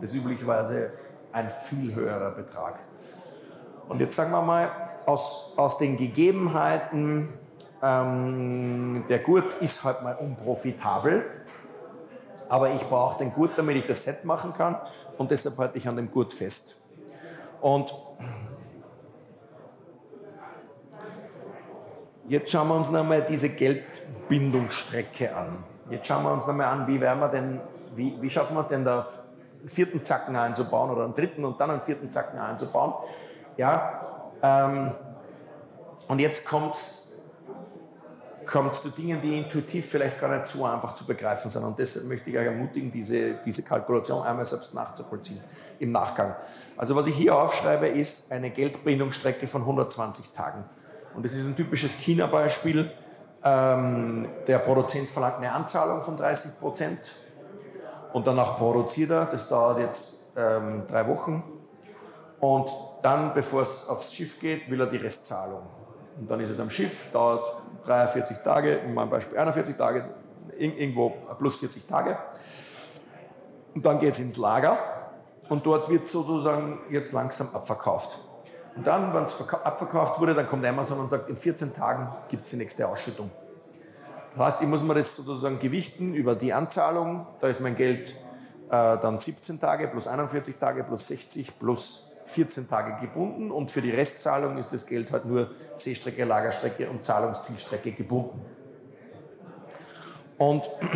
Das 0.00 0.10
ist 0.10 0.16
üblicherweise 0.16 0.90
ein 1.38 1.50
viel 1.50 1.94
höherer 1.94 2.30
Betrag. 2.30 2.78
Und 3.88 4.00
jetzt 4.00 4.16
sagen 4.16 4.30
wir 4.30 4.42
mal, 4.42 4.70
aus, 5.06 5.52
aus 5.56 5.78
den 5.78 5.96
Gegebenheiten, 5.96 7.28
ähm, 7.82 9.04
der 9.08 9.20
Gurt 9.20 9.54
ist 9.54 9.84
halt 9.84 10.02
mal 10.02 10.14
unprofitabel 10.16 11.24
aber 12.48 12.72
ich 12.72 12.82
brauche 12.88 13.18
den 13.18 13.32
Gurt, 13.32 13.56
damit 13.56 13.76
ich 13.76 13.84
das 13.84 14.04
Set 14.04 14.24
machen 14.24 14.52
kann 14.52 14.76
und 15.16 15.30
deshalb 15.30 15.58
halte 15.58 15.78
ich 15.78 15.86
an 15.86 15.96
dem 15.96 16.10
Gurt 16.10 16.32
fest. 16.32 16.76
Und 17.60 17.94
jetzt 22.28 22.50
schauen 22.50 22.68
wir 22.68 22.76
uns 22.76 22.90
nochmal 22.90 23.22
diese 23.22 23.50
Geldbindungsstrecke 23.50 25.34
an. 25.34 25.64
Jetzt 25.90 26.06
schauen 26.06 26.22
wir 26.24 26.32
uns 26.32 26.46
nochmal 26.46 26.66
an, 26.66 26.86
wie, 26.86 27.00
werden 27.00 27.20
wir 27.20 27.28
denn, 27.28 27.60
wie, 27.94 28.20
wie 28.20 28.30
schaffen 28.30 28.54
wir 28.54 28.60
es 28.60 28.68
denn, 28.68 28.84
da 28.84 29.06
vierten 29.66 30.04
Zacken 30.04 30.36
einzubauen 30.36 30.90
oder 30.90 31.04
einen 31.04 31.14
dritten 31.14 31.44
und 31.44 31.60
dann 31.60 31.70
einen 31.70 31.80
vierten 31.80 32.10
Zacken 32.10 32.38
einzubauen. 32.38 32.94
Ja, 33.56 34.00
ähm, 34.42 34.92
und 36.06 36.20
jetzt 36.20 36.46
kommt 36.46 36.74
es 36.74 37.08
zu 38.80 38.88
Dingen, 38.90 39.20
die 39.20 39.38
intuitiv 39.38 39.86
vielleicht 39.86 40.20
gar 40.20 40.34
nicht 40.34 40.46
so 40.46 40.64
einfach 40.64 40.94
zu 40.94 41.04
begreifen 41.04 41.50
sind. 41.50 41.64
Und 41.64 41.78
deshalb 41.78 42.06
möchte 42.06 42.30
ich 42.30 42.38
euch 42.38 42.46
ermutigen, 42.46 42.90
diese, 42.90 43.34
diese 43.44 43.62
Kalkulation 43.62 44.22
einmal 44.26 44.46
selbst 44.46 44.72
nachzuvollziehen 44.74 45.40
im 45.78 45.92
Nachgang. 45.92 46.34
Also 46.76 46.96
was 46.96 47.06
ich 47.06 47.14
hier 47.14 47.36
aufschreibe, 47.36 47.88
ist 47.88 48.32
eine 48.32 48.50
Geldbindungsstrecke 48.50 49.46
von 49.46 49.62
120 49.62 50.30
Tagen. 50.30 50.64
Und 51.14 51.26
das 51.26 51.34
ist 51.34 51.46
ein 51.46 51.56
typisches 51.56 51.94
China-Beispiel. 51.94 52.90
Ähm, 53.44 54.28
der 54.46 54.58
Produzent 54.60 55.10
verlangt 55.10 55.36
eine 55.36 55.52
Anzahlung 55.52 56.00
von 56.00 56.16
30 56.16 56.58
Prozent 56.58 57.16
und 58.18 58.26
danach 58.26 58.56
produziert 58.56 59.10
er. 59.10 59.26
Das 59.26 59.48
dauert 59.48 59.78
jetzt 59.78 60.14
ähm, 60.36 60.82
drei 60.88 61.06
Wochen. 61.06 61.44
Und 62.40 62.68
dann, 63.02 63.32
bevor 63.32 63.62
es 63.62 63.88
aufs 63.88 64.12
Schiff 64.12 64.40
geht, 64.40 64.68
will 64.68 64.80
er 64.80 64.88
die 64.88 64.96
Restzahlung. 64.96 65.62
Und 66.18 66.28
dann 66.28 66.40
ist 66.40 66.50
es 66.50 66.58
am 66.58 66.68
Schiff, 66.68 67.12
dauert 67.12 67.48
43 67.84 68.38
Tage, 68.38 68.74
in 68.74 68.92
meinem 68.92 69.10
Beispiel 69.10 69.38
41 69.38 69.76
Tage, 69.76 70.04
irgendwo 70.58 71.10
plus 71.38 71.58
40 71.58 71.86
Tage. 71.86 72.18
Und 73.76 73.86
dann 73.86 74.00
geht 74.00 74.14
es 74.14 74.18
ins 74.18 74.36
Lager 74.36 74.76
und 75.48 75.64
dort 75.64 75.88
wird 75.88 76.04
sozusagen 76.08 76.80
jetzt 76.90 77.12
langsam 77.12 77.50
abverkauft. 77.54 78.18
Und 78.74 78.84
dann, 78.84 79.14
wenn 79.14 79.22
es 79.22 79.40
abverkauft 79.40 80.20
wurde, 80.20 80.34
dann 80.34 80.48
kommt 80.48 80.66
Amazon 80.66 80.98
und 80.98 81.08
sagt, 81.08 81.28
in 81.28 81.36
14 81.36 81.72
Tagen 81.72 82.08
gibt 82.28 82.42
es 82.42 82.50
die 82.50 82.56
nächste 82.56 82.88
Ausschüttung. 82.88 83.30
Das 84.38 84.54
heißt, 84.54 84.62
ich 84.62 84.68
muss 84.68 84.82
mir 84.84 84.94
das 84.94 85.16
sozusagen 85.16 85.58
gewichten 85.58 86.14
über 86.14 86.36
die 86.36 86.52
Anzahlung. 86.52 87.26
Da 87.40 87.48
ist 87.48 87.58
mein 87.60 87.74
Geld 87.74 88.10
äh, 88.10 88.14
dann 88.70 89.18
17 89.18 89.58
Tage 89.58 89.88
plus 89.88 90.06
41 90.06 90.58
Tage 90.58 90.84
plus 90.84 91.08
60 91.08 91.58
plus 91.58 92.12
14 92.26 92.68
Tage 92.68 93.04
gebunden 93.04 93.50
und 93.50 93.72
für 93.72 93.82
die 93.82 93.90
Restzahlung 93.90 94.56
ist 94.58 94.72
das 94.72 94.86
Geld 94.86 95.10
halt 95.10 95.24
nur 95.24 95.50
Seestrecke, 95.74 96.24
Lagerstrecke 96.24 96.88
und 96.88 97.04
Zahlungszielstrecke 97.04 97.90
gebunden. 97.90 98.40
Und, 100.36 100.70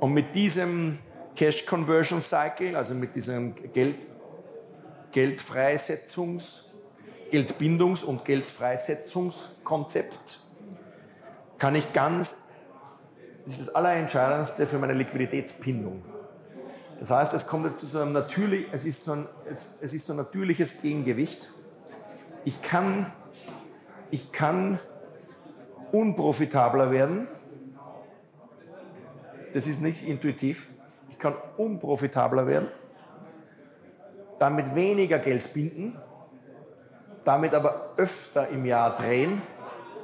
und 0.00 0.14
mit 0.14 0.34
diesem 0.34 0.98
Cash 1.36 1.66
Conversion 1.66 2.22
Cycle, 2.22 2.74
also 2.74 2.94
mit 2.94 3.14
diesem 3.14 3.54
Geld, 3.74 4.06
Geldfreisetzungs, 5.12 6.72
Geldbindungs- 7.30 8.02
und 8.02 8.24
Geldfreisetzungskonzept, 8.24 10.38
kann 11.58 11.74
ich 11.74 11.92
ganz 11.92 12.36
das 13.44 13.58
ist 13.58 13.68
das 13.68 13.74
Allerentscheidendste 13.74 14.66
für 14.66 14.78
meine 14.78 14.94
Liquiditätsbindung. 14.94 16.02
Das 16.98 17.10
heißt, 17.10 17.34
es 17.34 17.46
kommt 17.46 17.66
jetzt 17.66 17.78
zu 17.78 17.86
so 17.86 18.00
einem 18.00 18.12
natürlich, 18.12 18.66
es 18.72 18.86
ist 18.86 19.04
so 19.04 19.12
ein, 19.12 19.28
es, 19.48 19.78
es 19.82 19.92
ist 19.92 20.06
so 20.06 20.14
ein 20.14 20.16
natürliches 20.16 20.80
Gegengewicht. 20.80 21.50
Ich 22.44 22.62
kann, 22.62 23.12
ich 24.10 24.32
kann 24.32 24.78
unprofitabler 25.92 26.90
werden. 26.90 27.28
Das 29.52 29.66
ist 29.66 29.82
nicht 29.82 30.06
intuitiv. 30.06 30.68
Ich 31.10 31.18
kann 31.18 31.34
unprofitabler 31.58 32.46
werden, 32.46 32.68
damit 34.38 34.74
weniger 34.74 35.18
Geld 35.18 35.52
binden, 35.52 35.98
damit 37.24 37.54
aber 37.54 37.92
öfter 37.98 38.48
im 38.48 38.64
Jahr 38.64 38.96
drehen 38.96 39.42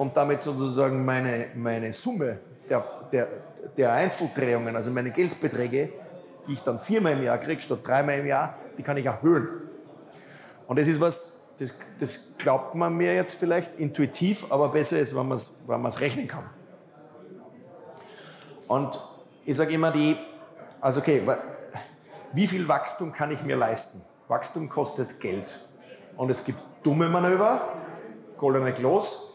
und 0.00 0.16
damit 0.16 0.40
sozusagen 0.40 1.04
meine, 1.04 1.49
meine 1.54 1.92
Summe 1.92 2.38
der, 2.71 2.83
der, 3.12 3.28
der 3.76 3.92
Einzeldrehungen, 3.92 4.75
also 4.75 4.90
meine 4.90 5.11
Geldbeträge, 5.11 5.92
die 6.47 6.54
ich 6.54 6.62
dann 6.62 6.78
viermal 6.78 7.12
im 7.12 7.23
Jahr 7.23 7.37
kriege 7.37 7.61
statt 7.61 7.80
dreimal 7.83 8.14
im 8.14 8.26
Jahr, 8.26 8.57
die 8.78 8.83
kann 8.83 8.97
ich 8.97 9.04
erhöhen. 9.04 9.47
Und 10.66 10.78
das 10.78 10.88
ist 10.88 11.02
was, 11.02 11.38
das, 11.59 11.75
das 11.99 12.35
glaubt 12.38 12.75
man 12.75 12.97
mir 12.97 13.14
jetzt 13.14 13.35
vielleicht 13.35 13.78
intuitiv, 13.78 14.50
aber 14.50 14.71
besser 14.71 14.99
ist, 14.99 15.14
wenn 15.14 15.28
man 15.28 15.37
es 15.37 15.50
wenn 15.66 15.87
rechnen 16.00 16.26
kann. 16.26 16.49
Und 18.69 18.99
ich 19.45 19.54
sage 19.54 19.75
immer 19.75 19.90
die, 19.92 20.16
also 20.80 21.00
okay, 21.00 21.21
wie 22.33 22.47
viel 22.47 22.66
Wachstum 22.69 23.12
kann 23.12 23.30
ich 23.33 23.42
mir 23.42 23.57
leisten? 23.57 24.00
Wachstum 24.28 24.71
kostet 24.71 25.21
Geld. 25.21 25.59
Und 26.16 26.30
es 26.30 26.42
gibt 26.42 26.59
dumme 26.83 27.11
Manöver, 27.11 27.69
goldene 28.38 28.73
Klos. 28.73 29.26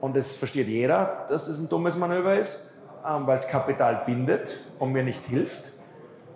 Und 0.00 0.16
das 0.16 0.34
versteht 0.34 0.68
jeder, 0.68 1.26
dass 1.28 1.46
das 1.46 1.58
ein 1.58 1.68
dummes 1.68 1.96
Manöver 1.96 2.34
ist. 2.34 2.70
Ähm, 3.06 3.26
weil 3.26 3.38
es 3.38 3.48
Kapital 3.48 4.02
bindet 4.04 4.58
und 4.78 4.92
mir 4.92 5.02
nicht 5.02 5.22
hilft. 5.24 5.72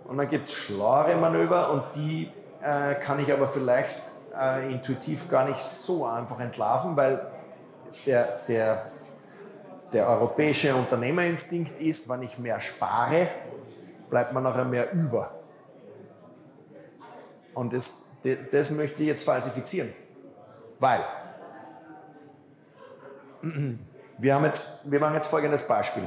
Und 0.07 0.17
dann 0.17 0.29
gibt 0.29 0.49
es 0.49 0.55
schlauere 0.55 1.15
Manöver 1.17 1.71
und 1.71 1.83
die 1.95 2.31
äh, 2.63 2.95
kann 2.95 3.21
ich 3.21 3.31
aber 3.31 3.47
vielleicht 3.47 4.01
äh, 4.35 4.73
intuitiv 4.73 5.29
gar 5.29 5.47
nicht 5.47 5.61
so 5.61 6.07
einfach 6.07 6.41
entlarven, 6.41 6.97
weil 6.97 7.27
der, 8.07 8.41
der, 8.49 8.91
der 9.93 10.09
europäische 10.09 10.75
Unternehmerinstinkt 10.75 11.79
ist, 11.81 12.09
wenn 12.09 12.23
ich 12.23 12.39
mehr 12.39 12.61
spare, 12.61 13.29
bleibt 14.09 14.33
man 14.33 14.43
nachher 14.43 14.65
mehr 14.65 14.91
über. 14.93 15.33
Und 17.53 17.75
das, 17.75 18.11
das 18.51 18.71
möchte 18.71 19.03
ich 19.03 19.09
jetzt 19.09 19.25
falsifizieren. 19.25 19.93
Weil 20.79 21.05
wir, 24.19 24.35
haben 24.35 24.45
jetzt, 24.45 24.69
wir 24.85 25.01
machen 25.01 25.15
jetzt 25.15 25.29
folgendes 25.29 25.63
Beispiel. 25.67 26.05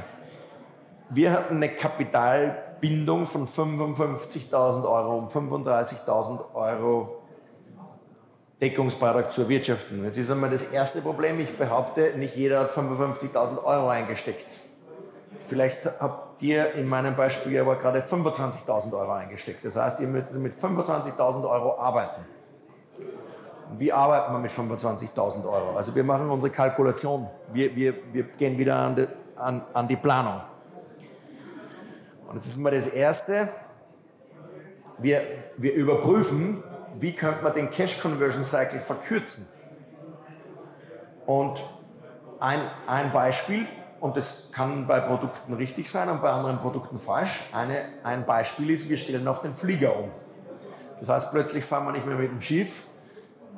Wir 1.10 1.32
hatten 1.32 1.56
eine 1.56 1.70
Kapitalbindung 1.70 3.26
von 3.26 3.46
55.000 3.46 4.84
Euro 4.84 5.18
um 5.18 5.28
35.000 5.28 6.54
Euro 6.54 7.22
Deckungsbeitrag 8.60 9.30
zu 9.30 9.42
erwirtschaften. 9.42 10.04
Jetzt 10.04 10.18
ist 10.18 10.30
einmal 10.30 10.50
das 10.50 10.64
erste 10.64 11.00
Problem, 11.00 11.38
ich 11.38 11.56
behaupte, 11.56 12.14
nicht 12.16 12.36
jeder 12.36 12.60
hat 12.60 12.70
55.000 12.70 13.64
Euro 13.64 13.88
eingesteckt. 13.88 14.48
Vielleicht 15.46 15.86
habt 16.00 16.42
ihr 16.42 16.74
in 16.74 16.88
meinem 16.88 17.16
Beispiel 17.16 17.58
aber 17.60 17.76
gerade 17.76 18.00
25.000 18.00 18.92
Euro 18.92 19.12
eingesteckt. 19.12 19.64
Das 19.64 19.76
heißt, 19.76 20.00
ihr 20.00 20.08
müsst 20.08 20.34
mit 20.34 20.52
25.000 20.52 21.48
Euro 21.48 21.78
arbeiten. 21.78 22.22
Wie 23.76 23.92
arbeiten 23.92 24.32
wir 24.32 24.38
mit 24.38 24.50
25.000 24.50 25.44
Euro? 25.44 25.76
Also 25.76 25.94
wir 25.94 26.04
machen 26.04 26.30
unsere 26.30 26.50
Kalkulation. 26.50 27.28
Wir, 27.52 27.74
wir, 27.76 27.94
wir 28.12 28.22
gehen 28.22 28.56
wieder 28.56 28.76
an 28.76 28.96
die, 28.96 29.06
an, 29.36 29.62
an 29.74 29.88
die 29.88 29.96
Planung. 29.96 30.40
Und 32.28 32.36
jetzt 32.36 32.46
ist 32.46 32.58
mal 32.58 32.70
das 32.70 32.86
Erste, 32.86 33.48
wir, 34.98 35.22
wir 35.56 35.74
überprüfen, 35.74 36.62
wie 36.98 37.14
könnte 37.14 37.42
man 37.42 37.52
den 37.52 37.70
Cash 37.70 38.00
Conversion 38.00 38.42
Cycle 38.42 38.80
verkürzen. 38.80 39.46
Und 41.26 41.62
ein, 42.40 42.60
ein 42.86 43.12
Beispiel, 43.12 43.66
und 44.00 44.16
das 44.16 44.50
kann 44.52 44.86
bei 44.86 45.00
Produkten 45.00 45.52
richtig 45.54 45.90
sein 45.90 46.08
und 46.08 46.22
bei 46.22 46.30
anderen 46.30 46.58
Produkten 46.58 46.98
falsch, 46.98 47.40
eine, 47.52 47.84
ein 48.02 48.24
Beispiel 48.24 48.70
ist, 48.70 48.88
wir 48.88 48.96
stellen 48.96 49.28
auf 49.28 49.40
den 49.40 49.52
Flieger 49.52 49.96
um. 49.96 50.10
Das 51.00 51.08
heißt, 51.08 51.32
plötzlich 51.32 51.64
fahren 51.64 51.84
wir 51.86 51.92
nicht 51.92 52.06
mehr 52.06 52.16
mit 52.16 52.30
dem 52.30 52.40
Schiff 52.40 52.84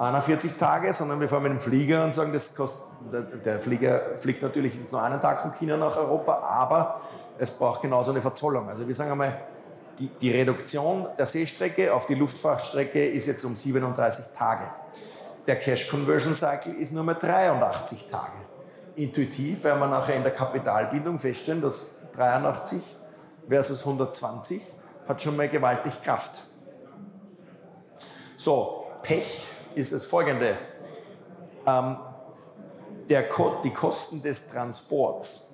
41 0.01 0.55
Tage, 0.57 0.95
sondern 0.95 1.21
wir 1.21 1.29
fahren 1.29 1.43
mit 1.43 1.53
dem 1.53 1.61
Flieger 1.61 2.05
und 2.05 2.15
sagen, 2.15 2.33
das 2.33 2.55
kostet, 2.55 3.45
der 3.45 3.61
Flieger 3.61 4.17
fliegt 4.17 4.41
natürlich 4.41 4.75
jetzt 4.75 4.93
nur 4.93 5.03
einen 5.03 5.21
Tag 5.21 5.43
von 5.43 5.53
China 5.53 5.77
nach 5.77 5.95
Europa, 5.95 6.39
aber 6.39 7.03
es 7.39 7.51
braucht 7.51 7.83
genauso 7.83 8.11
eine 8.11 8.23
Verzollung. 8.23 8.71
Also 8.71 8.89
wir 8.89 8.95
sagen 8.95 9.11
einmal, 9.11 9.43
die, 9.99 10.07
die 10.07 10.31
Reduktion 10.31 11.07
der 11.19 11.27
Seestrecke 11.27 11.93
auf 11.93 12.07
die 12.07 12.15
Luftfrachtstrecke 12.15 13.07
ist 13.07 13.27
jetzt 13.27 13.45
um 13.45 13.55
37 13.55 14.25
Tage. 14.35 14.71
Der 15.47 15.57
Cash 15.57 15.89
Conversion 15.91 16.35
Cycle 16.35 16.77
ist 16.77 16.93
nur 16.93 17.05
mal 17.05 17.15
83 17.15 18.09
Tage. 18.09 18.33
Intuitiv 18.97 19.65
werden 19.65 19.81
wir 19.81 19.89
nachher 19.89 20.17
in 20.17 20.23
der 20.23 20.33
Kapitalbindung 20.33 21.19
feststellen, 21.19 21.61
dass 21.61 21.97
83 22.17 22.81
versus 23.47 23.81
120 23.81 24.63
hat 25.07 25.21
schon 25.21 25.37
mal 25.37 25.49
gewaltig 25.49 26.03
Kraft. 26.03 26.43
So, 28.39 28.87
Pech 29.03 29.47
ist 29.75 29.93
das 29.93 30.05
folgende. 30.05 30.57
Ähm, 31.67 31.97
der, 33.09 33.25
die 33.65 33.73
Kosten 33.73 34.23
des 34.23 34.49
Transports 34.49 35.51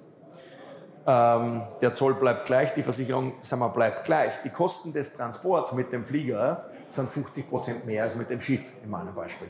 ähm, 1.07 1.63
der 1.81 1.95
Zoll 1.95 2.15
bleibt 2.15 2.47
gleich, 2.47 2.73
die 2.73 2.83
Versicherung 2.83 3.35
sagen 3.41 3.63
wir, 3.63 3.69
bleibt 3.69 4.05
gleich. 4.05 4.43
Die 4.43 4.51
Kosten 4.51 4.93
des 4.93 5.17
Transports 5.17 5.73
mit 5.73 5.93
dem 5.93 6.05
Flieger 6.05 6.69
sind 6.89 7.09
50 7.09 7.49
Prozent 7.49 7.87
mehr 7.87 8.03
als 8.03 8.17
mit 8.17 8.29
dem 8.29 8.41
Schiff 8.41 8.73
in 8.83 8.91
meinem 8.91 9.15
Beispiel. 9.15 9.49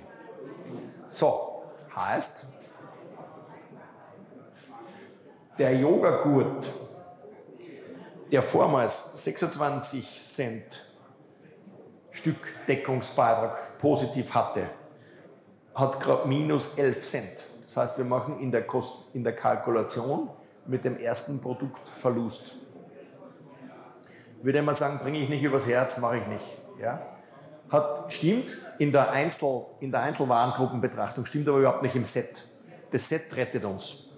So, 1.09 1.63
heißt, 1.95 2.45
der 5.59 5.75
Yogagurt, 5.77 6.69
der 8.31 8.43
vormals 8.43 9.25
26 9.25 10.23
Cent 10.23 10.83
Stück 12.11 12.67
Deckungsbeitrag 12.69 13.76
positiv 13.87 14.35
hatte, 14.35 14.69
hat 15.73 16.01
gerade 16.01 16.27
minus 16.27 16.77
11 16.77 17.03
Cent. 17.05 17.45
Das 17.63 17.77
heißt, 17.77 17.99
wir 17.99 18.05
machen 18.05 18.41
in 18.41 18.51
der, 18.51 18.67
Kost 18.67 18.95
in 19.13 19.23
der 19.23 19.33
Kalkulation 19.33 20.29
mit 20.67 20.85
dem 20.85 20.97
ersten 20.99 21.41
Produkt 21.41 21.89
Verlust. 21.89 22.57
Würde 24.43 24.61
mal 24.63 24.75
sagen, 24.75 24.99
bringe 24.99 25.19
ich 25.19 25.29
nicht 25.29 25.45
übers 25.45 25.69
Herz, 25.69 25.99
mache 25.99 26.19
ich 26.19 26.27
nicht. 26.27 26.59
Ja? 26.83 27.01
Hat, 27.69 28.13
stimmt 28.13 28.57
in 28.81 28.91
der, 28.91 29.13
Einzel, 29.13 29.67
in 29.79 29.93
der 29.93 30.01
Einzelwarengruppenbetrachtung, 30.01 31.25
stimmt 31.25 31.49
aber 31.49 31.59
überhaupt 31.59 31.83
nicht 31.83 31.95
im 31.95 32.05
Set. 32.05 32.45
Das 32.91 33.09
Set 33.09 33.37
rettet 33.37 33.65
uns. 33.65 34.09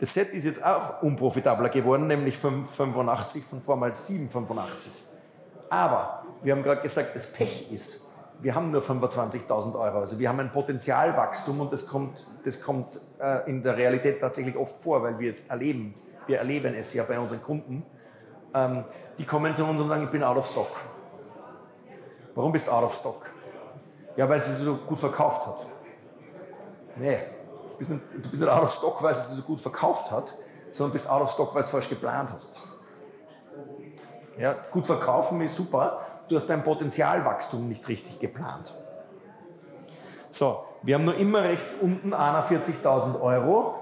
Das 0.00 0.12
Set 0.12 0.32
ist 0.32 0.42
jetzt 0.42 0.64
auch 0.64 1.02
unprofitabler 1.02 1.68
geworden, 1.68 2.08
nämlich 2.08 2.34
5,85 2.34 3.42
von 3.42 3.62
vormals 3.62 4.08
7,85. 4.10 4.88
Aber 5.70 6.24
wir 6.42 6.52
haben 6.52 6.64
gerade 6.64 6.82
gesagt, 6.82 7.14
das 7.14 7.32
Pech 7.32 7.70
ist, 7.70 8.03
wir 8.44 8.54
haben 8.54 8.70
nur 8.70 8.82
25.000 8.82 9.74
Euro. 9.74 10.00
Also 10.00 10.18
wir 10.18 10.28
haben 10.28 10.38
ein 10.38 10.52
Potenzialwachstum 10.52 11.62
und 11.62 11.72
das 11.72 11.86
kommt, 11.86 12.26
das 12.44 12.60
kommt 12.60 13.00
äh, 13.18 13.48
in 13.48 13.62
der 13.62 13.74
Realität 13.74 14.20
tatsächlich 14.20 14.54
oft 14.54 14.76
vor, 14.82 15.02
weil 15.02 15.18
wir 15.18 15.30
es 15.30 15.46
erleben. 15.46 15.94
Wir 16.26 16.40
erleben 16.40 16.74
es 16.74 16.92
ja 16.92 17.04
bei 17.04 17.18
unseren 17.18 17.40
Kunden. 17.40 17.86
Ähm, 18.52 18.84
die 19.16 19.24
kommen 19.24 19.56
zu 19.56 19.64
uns 19.64 19.80
und 19.80 19.88
sagen, 19.88 20.04
ich 20.04 20.10
bin 20.10 20.22
out 20.22 20.36
of 20.36 20.46
stock. 20.46 20.68
Warum 22.34 22.52
bist 22.52 22.66
du 22.66 22.72
out 22.72 22.84
of 22.84 22.94
stock? 22.94 23.30
Ja, 24.14 24.28
weil 24.28 24.42
sie 24.42 24.52
so 24.52 24.74
gut 24.74 24.98
verkauft 24.98 25.46
hat. 25.46 25.66
Nee, 26.96 27.20
du 27.70 27.78
bist, 27.78 27.90
nicht, 27.90 28.02
du 28.12 28.28
bist 28.28 28.42
nicht 28.42 28.48
out 28.48 28.62
of 28.62 28.74
stock, 28.74 29.02
weil 29.02 29.14
sie 29.14 29.36
so 29.36 29.42
gut 29.42 29.60
verkauft 29.62 30.10
hat, 30.10 30.36
sondern 30.70 30.92
bist 30.92 31.08
out 31.08 31.22
of 31.22 31.30
stock, 31.30 31.54
weil 31.54 31.62
du 31.62 31.66
es 31.66 31.70
falsch 31.70 31.88
geplant 31.88 32.30
hast. 32.30 32.60
Ja, 34.36 34.54
gut 34.70 34.84
verkaufen 34.84 35.40
ist 35.40 35.56
super, 35.56 35.98
du 36.28 36.36
hast 36.36 36.46
dein 36.46 36.62
Potenzialwachstum 36.62 37.68
nicht 37.68 37.86
richtig 37.88 38.18
geplant. 38.18 38.72
So, 40.30 40.64
wir 40.82 40.96
haben 40.96 41.04
nur 41.04 41.16
immer 41.16 41.44
rechts 41.44 41.74
unten 41.80 42.12
41.000 42.12 43.20
Euro 43.20 43.76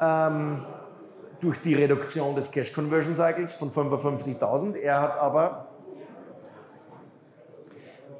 ähm, 0.00 0.64
durch 1.40 1.60
die 1.60 1.74
Reduktion 1.74 2.34
des 2.34 2.50
Cash 2.50 2.72
Conversion 2.72 3.14
Cycles 3.14 3.54
von 3.54 3.70
55.000. 3.70 4.76
Er 4.76 5.00
hat 5.00 5.18
aber 5.18 5.66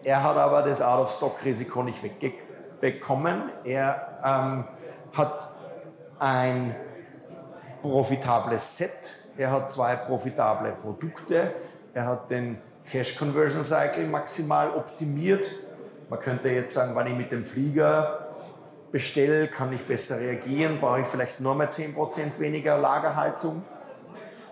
er 0.03 0.23
hat 0.25 0.37
aber 0.37 0.63
das 0.63 0.81
Out-of-Stock-Risiko 0.81 1.83
nicht 1.83 2.03
wegbekommen. 2.03 3.51
Er 3.65 4.19
ähm, 4.25 4.65
hat 5.15 5.49
ein 6.19 6.75
profitables 7.83 8.79
Set, 8.79 9.11
er 9.37 9.51
hat 9.51 9.73
zwei 9.73 9.97
profitable 9.97 10.73
Produkte, 10.73 11.53
er 11.93 12.07
hat 12.07 12.31
den 12.31 12.59
Cash 12.91 13.17
Conversion 13.17 13.63
Cycle 13.63 14.07
maximal 14.07 14.71
optimiert. 14.71 15.49
Man 16.09 16.19
könnte 16.19 16.49
jetzt 16.49 16.75
sagen, 16.75 16.97
wenn 16.97 17.07
ich 17.07 17.15
mit 17.15 17.31
dem 17.31 17.45
Flieger 17.45 18.27
bestelle, 18.91 19.47
kann 19.47 19.73
ich 19.73 19.83
besser 19.83 20.19
reagieren, 20.19 20.79
brauche 20.81 21.03
ich 21.03 21.07
vielleicht 21.07 21.39
nur 21.39 21.55
mal 21.55 21.69
10% 21.69 22.39
weniger 22.41 22.77
Lagerhaltung. 22.79 23.63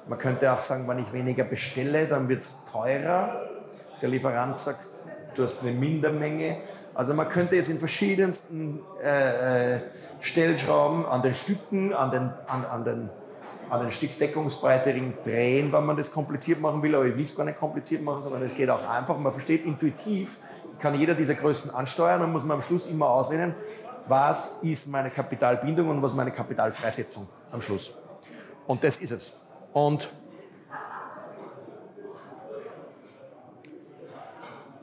Man 0.06 0.18
könnte 0.18 0.52
auch 0.52 0.60
sagen, 0.60 0.86
wenn 0.86 1.00
ich 1.00 1.12
weniger 1.12 1.42
bestelle, 1.42 2.06
dann 2.06 2.28
wird 2.28 2.42
es 2.42 2.64
teurer. 2.70 3.48
Der 4.00 4.08
Lieferant 4.08 4.58
sagt, 4.58 4.88
du 5.34 5.42
hast 5.42 5.62
eine 5.62 5.72
Mindermenge. 5.72 6.58
Also 6.94 7.14
man 7.14 7.28
könnte 7.28 7.56
jetzt 7.56 7.70
in 7.70 7.78
verschiedensten 7.78 8.80
äh, 9.02 9.74
äh 9.74 9.80
Stellschrauben 10.20 11.06
an 11.06 11.22
den 11.22 11.34
Stücken, 11.34 11.94
an 11.94 12.10
den, 12.10 12.32
an, 12.48 12.64
an 12.64 12.84
den, 12.84 13.10
an 13.70 13.80
den 13.80 13.90
Stückdeckungsbreitering 13.90 15.14
drehen, 15.24 15.72
wenn 15.72 15.84
man 15.86 15.96
das 15.96 16.10
kompliziert 16.10 16.60
machen 16.60 16.82
will. 16.82 16.94
Aber 16.94 17.06
ich 17.06 17.16
will 17.16 17.24
es 17.24 17.34
gar 17.34 17.44
nicht 17.44 17.58
kompliziert 17.58 18.02
machen, 18.02 18.22
sondern 18.22 18.42
es 18.42 18.54
geht 18.54 18.70
auch 18.70 18.86
einfach. 18.88 19.18
Man 19.18 19.32
versteht 19.32 19.64
intuitiv, 19.64 20.38
kann 20.78 20.94
jeder 20.94 21.14
dieser 21.14 21.34
Größen 21.34 21.70
ansteuern 21.74 22.22
und 22.22 22.32
muss 22.32 22.44
man 22.44 22.56
am 22.56 22.62
Schluss 22.62 22.86
immer 22.86 23.08
ausrechnen, 23.10 23.54
was 24.06 24.58
ist 24.62 24.88
meine 24.88 25.10
Kapitalbindung 25.10 25.88
und 25.88 26.02
was 26.02 26.14
meine 26.14 26.30
Kapitalfreisetzung 26.30 27.28
am 27.50 27.60
Schluss. 27.60 27.92
Und 28.66 28.82
das 28.84 28.98
ist 28.98 29.12
es. 29.12 29.32
Und 29.72 30.10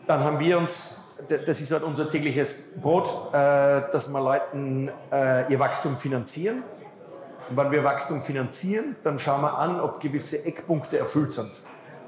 dann 0.07 0.23
haben 0.23 0.39
wir 0.39 0.57
uns, 0.57 0.83
das 1.27 1.61
ist 1.61 1.71
halt 1.71 1.83
unser 1.83 2.07
tägliches 2.07 2.55
Brot, 2.79 3.33
äh, 3.33 3.81
dass 3.91 4.07
wir 4.07 4.21
Leuten 4.21 4.91
äh, 5.11 5.51
ihr 5.51 5.59
Wachstum 5.59 5.97
finanzieren. 5.97 6.63
Und 7.49 7.57
wenn 7.57 7.71
wir 7.71 7.83
Wachstum 7.83 8.21
finanzieren, 8.21 8.95
dann 9.03 9.19
schauen 9.19 9.41
wir 9.41 9.57
an, 9.57 9.79
ob 9.79 9.99
gewisse 9.99 10.45
Eckpunkte 10.45 10.97
erfüllt 10.97 11.31
sind. 11.31 11.51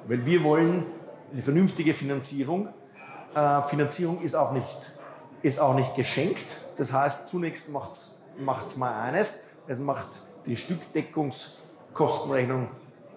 Weil 0.07 0.25
wir 0.25 0.43
wollen 0.43 0.85
eine 1.31 1.41
vernünftige 1.41 1.93
Finanzierung. 1.93 2.69
Äh, 3.35 3.61
Finanzierung 3.63 4.21
ist 4.21 4.35
auch 4.35 4.51
nicht, 4.51 4.93
ist 5.41 5.59
auch 5.59 5.75
nicht 5.75 5.95
geschenkt. 5.95 6.57
Das 6.77 6.93
heißt, 6.93 7.29
zunächst 7.29 7.69
macht 7.69 8.67
es 8.67 8.77
mal 8.77 9.01
eines, 9.01 9.43
es 9.67 9.79
macht 9.79 10.21
die 10.45 10.55
Stückdeckungskostenrechnung 10.55 12.69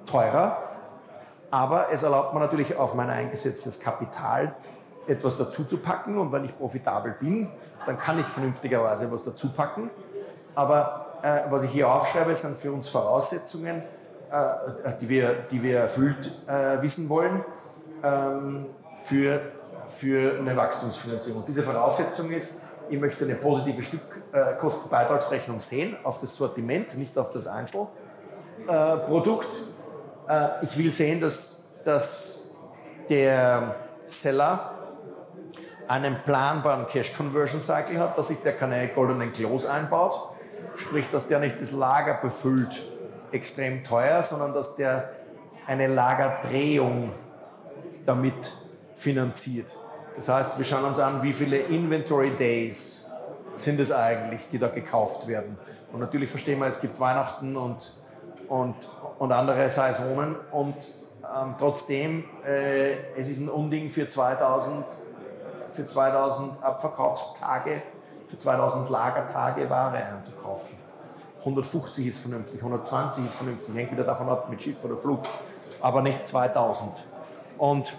teurer, 0.06 0.58
aber 1.50 1.88
es 1.92 2.02
erlaubt 2.02 2.32
mir 2.34 2.40
natürlich 2.40 2.76
auf 2.76 2.94
mein 2.94 3.10
eingesetztes 3.10 3.78
Kapital 3.80 4.54
etwas 5.06 5.36
dazu 5.36 5.64
zu 5.64 5.78
packen 5.78 6.18
und 6.18 6.32
wenn 6.32 6.44
ich 6.44 6.56
profitabel 6.56 7.16
bin, 7.18 7.50
dann 7.86 7.98
kann 7.98 8.18
ich 8.18 8.26
vernünftigerweise 8.26 9.10
was 9.10 9.24
dazu 9.24 9.50
packen. 9.50 9.90
Aber 10.54 11.09
äh, 11.22 11.40
was 11.50 11.64
ich 11.64 11.70
hier 11.70 11.92
aufschreibe, 11.92 12.34
sind 12.34 12.56
für 12.56 12.72
uns 12.72 12.88
Voraussetzungen, 12.88 13.82
äh, 14.30 14.92
die, 15.00 15.08
wir, 15.08 15.34
die 15.50 15.62
wir 15.62 15.80
erfüllt 15.80 16.32
äh, 16.46 16.80
wissen 16.82 17.08
wollen 17.08 17.44
ähm, 18.02 18.66
für, 19.04 19.40
für 19.88 20.38
eine 20.38 20.56
Wachstumsfinanzierung. 20.56 21.44
Diese 21.46 21.62
Voraussetzung 21.62 22.30
ist, 22.30 22.62
ich 22.88 22.98
möchte 22.98 23.24
eine 23.24 23.36
positive 23.36 23.82
Stückkostenbeitragsrechnung 23.82 25.60
sehen 25.60 25.96
auf 26.02 26.18
das 26.18 26.34
Sortiment, 26.36 26.96
nicht 26.96 27.16
auf 27.16 27.30
das 27.30 27.46
Einzelprodukt. 27.46 29.48
Äh, 30.28 30.64
ich 30.64 30.76
will 30.76 30.92
sehen, 30.92 31.20
dass, 31.20 31.68
dass 31.84 32.50
der 33.08 33.76
Seller 34.04 34.72
einen 35.88 36.16
planbaren 36.24 36.86
Cash 36.86 37.14
Conversion 37.14 37.60
Cycle 37.60 37.98
hat, 37.98 38.16
dass 38.16 38.28
sich 38.28 38.40
der 38.42 38.52
keine 38.52 38.86
goldenen 38.88 39.32
Klos 39.32 39.66
einbaut, 39.66 40.29
sprich, 40.76 41.08
dass 41.08 41.26
der 41.26 41.38
nicht 41.38 41.60
das 41.60 41.72
Lager 41.72 42.14
befüllt, 42.14 42.86
extrem 43.32 43.84
teuer, 43.84 44.22
sondern 44.22 44.52
dass 44.54 44.76
der 44.76 45.10
eine 45.66 45.86
Lagerdrehung 45.86 47.12
damit 48.06 48.52
finanziert. 48.94 49.76
Das 50.16 50.28
heißt, 50.28 50.58
wir 50.58 50.64
schauen 50.64 50.84
uns 50.84 50.98
an, 50.98 51.22
wie 51.22 51.32
viele 51.32 51.58
Inventory 51.58 52.30
Days 52.30 53.08
sind 53.54 53.78
es 53.78 53.92
eigentlich, 53.92 54.48
die 54.48 54.58
da 54.58 54.68
gekauft 54.68 55.26
werden. 55.28 55.58
Und 55.92 56.00
natürlich 56.00 56.30
verstehen 56.30 56.58
wir, 56.58 56.66
es 56.66 56.80
gibt 56.80 56.98
Weihnachten 56.98 57.56
und, 57.56 57.94
und, 58.48 58.74
und 59.18 59.32
andere 59.32 59.70
Saisonen 59.70 60.36
und 60.50 60.74
ähm, 61.22 61.54
trotzdem, 61.58 62.24
äh, 62.44 62.92
es 63.16 63.28
ist 63.28 63.38
ein 63.38 63.48
Unding 63.48 63.90
für 63.90 64.08
2000 64.08 64.84
für 65.70 65.86
2000 65.86 66.62
Abverkaufstage, 66.62 67.82
für 68.30 68.38
2000 68.38 68.88
Lagertage 68.88 69.68
Ware 69.68 69.96
einzukaufen. 69.96 70.76
150 71.40 72.06
ist 72.06 72.20
vernünftig, 72.20 72.60
120 72.60 73.24
ist 73.24 73.34
vernünftig, 73.34 73.74
hängt 73.74 73.90
wieder 73.90 74.04
davon 74.04 74.28
ab, 74.28 74.48
mit 74.48 74.62
Schiff 74.62 74.84
oder 74.84 74.96
Flug, 74.96 75.20
aber 75.80 76.02
nicht 76.02 76.26
2000. 76.26 76.92
Und 77.58 77.92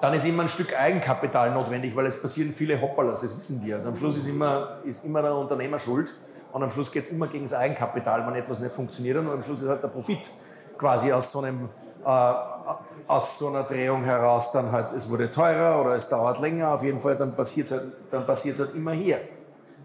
dann 0.00 0.14
ist 0.14 0.24
immer 0.24 0.42
ein 0.42 0.48
Stück 0.48 0.78
Eigenkapital 0.78 1.52
notwendig, 1.52 1.94
weil 1.94 2.06
es 2.06 2.20
passieren 2.20 2.52
viele 2.52 2.80
Hopperlas, 2.80 3.20
das 3.20 3.36
wissen 3.36 3.64
wir. 3.64 3.76
Also 3.76 3.88
am 3.88 3.96
Schluss 3.96 4.16
ist 4.16 4.26
immer, 4.26 4.78
ist 4.84 5.04
immer 5.04 5.22
der 5.22 5.34
Unternehmer 5.34 5.78
schuld 5.78 6.14
und 6.52 6.62
am 6.62 6.70
Schluss 6.70 6.90
geht 6.90 7.04
es 7.04 7.10
immer 7.10 7.28
gegen 7.28 7.44
das 7.44 7.54
Eigenkapital, 7.54 8.26
wenn 8.26 8.34
etwas 8.34 8.60
nicht 8.60 8.72
funktioniert 8.72 9.16
und 9.16 9.28
am 9.30 9.42
Schluss 9.42 9.62
ist 9.62 9.68
halt 9.68 9.82
der 9.82 9.88
Profit 9.88 10.30
quasi 10.76 11.12
aus 11.12 11.30
so 11.30 11.40
einem 11.40 11.68
aus 12.04 13.38
so 13.38 13.48
einer 13.48 13.64
Drehung 13.64 14.04
heraus 14.04 14.52
dann 14.52 14.72
halt, 14.72 14.92
es 14.92 15.08
wurde 15.10 15.30
teurer 15.30 15.80
oder 15.80 15.96
es 15.96 16.08
dauert 16.08 16.40
länger, 16.40 16.72
auf 16.72 16.82
jeden 16.82 17.00
Fall, 17.00 17.16
dann 17.16 17.34
passiert 17.34 17.66
es 17.66 17.72
halt, 17.72 17.92
dann 18.10 18.26
passiert's 18.26 18.60
halt 18.60 18.74
immer 18.74 18.92
hier. 18.92 19.18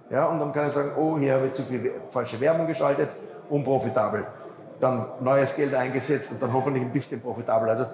Ja, 0.09 0.25
und 0.25 0.39
dann 0.39 0.51
kann 0.51 0.67
ich 0.67 0.73
sagen, 0.73 0.91
oh, 0.97 1.17
hier 1.17 1.33
habe 1.33 1.47
ich 1.47 1.53
zu 1.53 1.63
viel 1.63 1.93
falsche 2.09 2.39
Werbung 2.39 2.67
geschaltet, 2.67 3.15
unprofitabel. 3.49 4.27
Dann 4.79 5.07
neues 5.21 5.55
Geld 5.55 5.73
eingesetzt 5.73 6.33
und 6.33 6.41
dann 6.41 6.53
hoffentlich 6.53 6.83
ein 6.83 6.91
bisschen 6.91 7.21
profitabel. 7.21 7.69
Also 7.69 7.85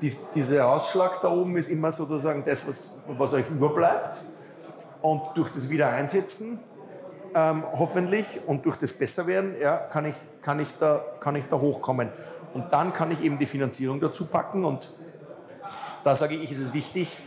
dies, 0.00 0.30
dieser 0.30 0.68
Ausschlag 0.68 1.20
da 1.20 1.30
oben 1.30 1.56
ist 1.56 1.68
immer 1.68 1.90
sozusagen 1.90 2.44
das, 2.44 2.66
was, 2.68 2.92
was 3.08 3.32
euch 3.32 3.48
überbleibt. 3.50 4.22
Und 5.02 5.22
durch 5.34 5.50
das 5.50 5.68
Wiedereinsetzen, 5.68 6.58
ähm, 7.34 7.64
hoffentlich, 7.72 8.40
und 8.46 8.64
durch 8.64 8.76
das 8.76 8.92
Besserwerden, 8.92 9.56
ja, 9.60 9.76
kann, 9.76 10.04
ich, 10.06 10.14
kann, 10.46 10.60
ich 10.60 10.78
da, 10.78 11.04
kann 11.18 11.34
ich 11.34 11.48
da 11.48 11.58
hochkommen. 11.58 12.08
Und 12.54 12.72
dann 12.72 12.92
kann 12.92 13.10
ich 13.10 13.20
eben 13.24 13.36
die 13.36 13.46
Finanzierung 13.46 13.98
dazu 14.00 14.26
packen. 14.26 14.64
Und 14.64 14.94
da 16.04 16.14
sage 16.14 16.36
ich, 16.36 16.52
ist 16.52 16.60
es 16.60 16.72
wichtig, 16.72 17.18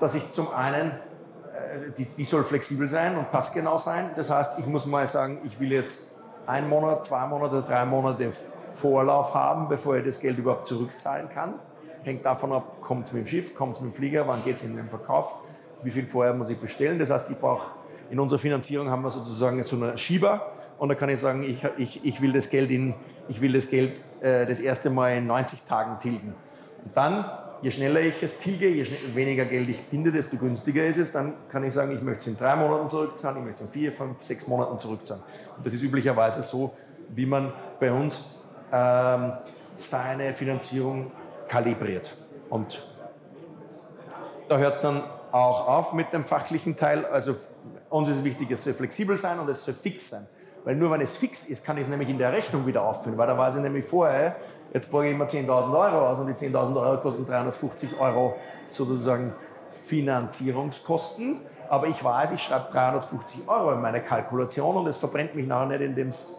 dass 0.00 0.14
ich 0.14 0.30
zum 0.30 0.50
einen, 0.54 0.90
äh, 0.90 1.90
die, 1.98 2.06
die 2.06 2.24
soll 2.24 2.44
flexibel 2.44 2.88
sein 2.88 3.18
und 3.18 3.30
passgenau 3.30 3.76
sein. 3.76 4.12
Das 4.16 4.30
heißt, 4.30 4.58
ich 4.58 4.64
muss 4.64 4.86
mal 4.86 5.06
sagen, 5.06 5.40
ich 5.44 5.60
will 5.60 5.70
jetzt 5.70 6.12
einen 6.46 6.70
Monat, 6.70 7.04
zwei 7.04 7.26
Monate, 7.26 7.62
drei 7.62 7.84
Monate 7.84 8.32
Vorlauf 8.32 9.34
haben, 9.34 9.68
bevor 9.68 9.96
ich 9.96 10.06
das 10.06 10.18
Geld 10.18 10.38
überhaupt 10.38 10.66
zurückzahlen 10.66 11.28
kann. 11.28 11.56
Hängt 12.04 12.24
davon 12.24 12.52
ab, 12.52 12.80
kommt 12.80 13.06
es 13.06 13.12
mit 13.12 13.26
dem 13.26 13.28
Schiff, 13.28 13.54
kommt 13.54 13.76
es 13.76 13.82
mit 13.82 13.92
dem 13.92 13.94
Flieger, 13.94 14.26
wann 14.26 14.42
geht 14.44 14.56
es 14.56 14.64
in 14.64 14.74
den 14.74 14.88
Verkauf, 14.88 15.36
wie 15.82 15.90
viel 15.90 16.06
vorher 16.06 16.32
muss 16.32 16.48
ich 16.48 16.58
bestellen. 16.58 16.98
Das 16.98 17.10
heißt, 17.10 17.28
ich 17.28 17.38
brauche 17.38 17.72
in 18.08 18.18
unserer 18.18 18.38
Finanzierung 18.38 18.88
haben 18.88 19.02
wir 19.02 19.10
sozusagen 19.10 19.62
so 19.62 19.76
einen 19.76 19.98
Schieber 19.98 20.52
und 20.82 20.88
da 20.88 20.96
kann 20.96 21.10
ich 21.10 21.20
sagen, 21.20 21.44
ich, 21.44 21.64
ich, 21.76 22.04
ich 22.04 22.20
will 22.20 22.32
das 22.32 22.50
Geld, 22.50 22.68
in, 22.72 22.94
ich 23.28 23.40
will 23.40 23.52
das, 23.52 23.70
Geld 23.70 24.02
äh, 24.20 24.46
das 24.46 24.58
erste 24.58 24.90
Mal 24.90 25.18
in 25.18 25.28
90 25.28 25.62
Tagen 25.62 26.00
tilgen. 26.00 26.34
Und 26.84 26.96
dann, 26.96 27.24
je 27.62 27.70
schneller 27.70 28.00
ich 28.00 28.20
es 28.20 28.38
tilge, 28.38 28.66
je 28.66 28.84
weniger 29.14 29.44
Geld 29.44 29.68
ich 29.68 29.80
binde, 29.84 30.10
desto 30.10 30.36
günstiger 30.36 30.84
ist 30.84 30.96
es. 30.96 31.12
Dann 31.12 31.34
kann 31.50 31.62
ich 31.62 31.72
sagen, 31.72 31.94
ich 31.94 32.02
möchte 32.02 32.22
es 32.22 32.26
in 32.26 32.36
drei 32.36 32.56
Monaten 32.56 32.88
zurückzahlen, 32.88 33.38
ich 33.38 33.44
möchte 33.44 33.62
es 33.62 33.68
in 33.68 33.72
vier, 33.72 33.92
fünf, 33.92 34.20
sechs 34.24 34.48
Monaten 34.48 34.76
zurückzahlen. 34.80 35.22
Und 35.56 35.64
das 35.64 35.72
ist 35.72 35.82
üblicherweise 35.82 36.42
so, 36.42 36.74
wie 37.10 37.26
man 37.26 37.52
bei 37.78 37.92
uns 37.92 38.24
ähm, 38.72 39.34
seine 39.76 40.32
Finanzierung 40.32 41.12
kalibriert. 41.46 42.12
Und 42.50 42.84
da 44.48 44.58
hört 44.58 44.74
es 44.74 44.80
dann 44.80 45.04
auch 45.30 45.68
auf 45.68 45.92
mit 45.92 46.12
dem 46.12 46.24
fachlichen 46.24 46.74
Teil. 46.74 47.06
Also 47.06 47.36
uns 47.88 48.08
ist 48.08 48.24
wichtig, 48.24 48.50
es 48.50 48.64
soll 48.64 48.72
flexibel 48.72 49.16
sein 49.16 49.38
und 49.38 49.48
es 49.48 49.64
soll 49.64 49.74
fix 49.74 50.10
sein. 50.10 50.26
Weil 50.64 50.76
nur 50.76 50.90
wenn 50.90 51.00
es 51.00 51.16
fix 51.16 51.44
ist, 51.44 51.64
kann 51.64 51.76
ich 51.76 51.84
es 51.84 51.88
nämlich 51.88 52.08
in 52.08 52.18
der 52.18 52.32
Rechnung 52.32 52.66
wieder 52.66 52.82
auffüllen. 52.82 53.18
Weil 53.18 53.26
da 53.26 53.36
weiß 53.36 53.56
ich 53.56 53.62
nämlich 53.62 53.84
vorher, 53.84 54.36
jetzt 54.72 54.90
borge 54.90 55.10
ich 55.10 55.16
mir 55.16 55.26
10.000 55.26 55.48
Euro 55.48 56.08
aus 56.08 56.18
und 56.20 56.28
die 56.28 56.34
10.000 56.34 56.80
Euro 56.80 57.00
kosten 57.00 57.26
350 57.26 57.98
Euro 57.98 58.36
sozusagen 58.68 59.32
Finanzierungskosten. 59.70 61.40
Aber 61.68 61.88
ich 61.88 62.02
weiß, 62.02 62.32
ich 62.32 62.42
schreibe 62.42 62.70
350 62.70 63.48
Euro 63.48 63.72
in 63.72 63.80
meine 63.80 64.02
Kalkulation 64.02 64.76
und 64.76 64.86
es 64.86 64.96
verbrennt 64.96 65.34
mich 65.34 65.46
nachher 65.46 65.66
nicht, 65.66 65.80
indem 65.80 66.08
es 66.08 66.38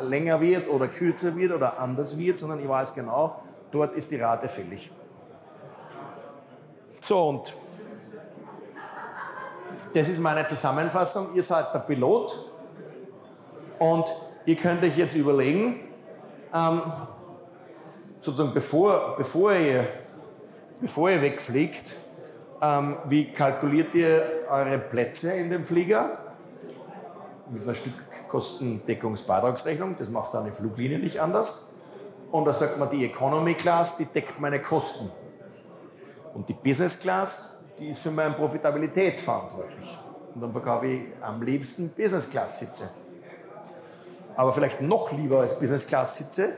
länger 0.00 0.40
wird 0.40 0.68
oder 0.68 0.88
kürzer 0.88 1.36
wird 1.36 1.52
oder 1.52 1.78
anders 1.78 2.16
wird, 2.18 2.38
sondern 2.38 2.60
ich 2.60 2.68
weiß 2.68 2.94
genau, 2.94 3.42
dort 3.70 3.94
ist 3.96 4.10
die 4.10 4.16
Rate 4.16 4.48
fällig. 4.48 4.90
So, 7.00 7.28
und 7.28 7.54
das 9.94 10.08
ist 10.08 10.20
meine 10.20 10.46
Zusammenfassung. 10.46 11.34
Ihr 11.34 11.42
seid 11.42 11.72
der 11.72 11.80
Pilot 11.80 12.55
und 13.78 14.12
ihr 14.46 14.56
könnt 14.56 14.82
euch 14.82 14.96
jetzt 14.96 15.14
überlegen, 15.14 15.80
ähm, 16.54 16.80
sozusagen 18.18 18.54
bevor, 18.54 19.14
bevor, 19.16 19.52
ihr, 19.52 19.86
bevor 20.80 21.10
ihr 21.10 21.20
wegfliegt, 21.22 21.94
ähm, 22.60 22.96
wie 23.06 23.32
kalkuliert 23.32 23.94
ihr 23.94 24.44
eure 24.48 24.78
Plätze 24.78 25.32
in 25.32 25.50
dem 25.50 25.64
Flieger? 25.64 26.18
Mit 27.50 27.62
einer 27.62 27.74
Stückkostendeckungsbeitragsrechnung, 27.74 29.96
das 29.98 30.08
macht 30.08 30.34
eine 30.34 30.52
Fluglinie 30.52 30.98
nicht 30.98 31.20
anders. 31.20 31.68
Und 32.32 32.44
da 32.44 32.52
sagt 32.52 32.76
man, 32.78 32.90
die 32.90 33.04
Economy 33.04 33.54
Class, 33.54 33.98
die 33.98 34.06
deckt 34.06 34.40
meine 34.40 34.60
Kosten. 34.60 35.12
Und 36.34 36.48
die 36.48 36.54
Business 36.54 36.98
Class, 36.98 37.60
die 37.78 37.86
ist 37.88 38.00
für 38.00 38.10
meine 38.10 38.34
Profitabilität 38.34 39.20
verantwortlich. 39.20 39.96
Und 40.34 40.40
dann 40.40 40.50
verkaufe 40.52 40.86
ich 40.86 41.02
am 41.22 41.40
liebsten 41.42 41.90
Business-Class-Sitze. 41.90 42.90
Aber 44.36 44.52
vielleicht 44.52 44.82
noch 44.82 45.12
lieber 45.12 45.40
als 45.40 45.58
Business-Class-Sitze 45.58 46.52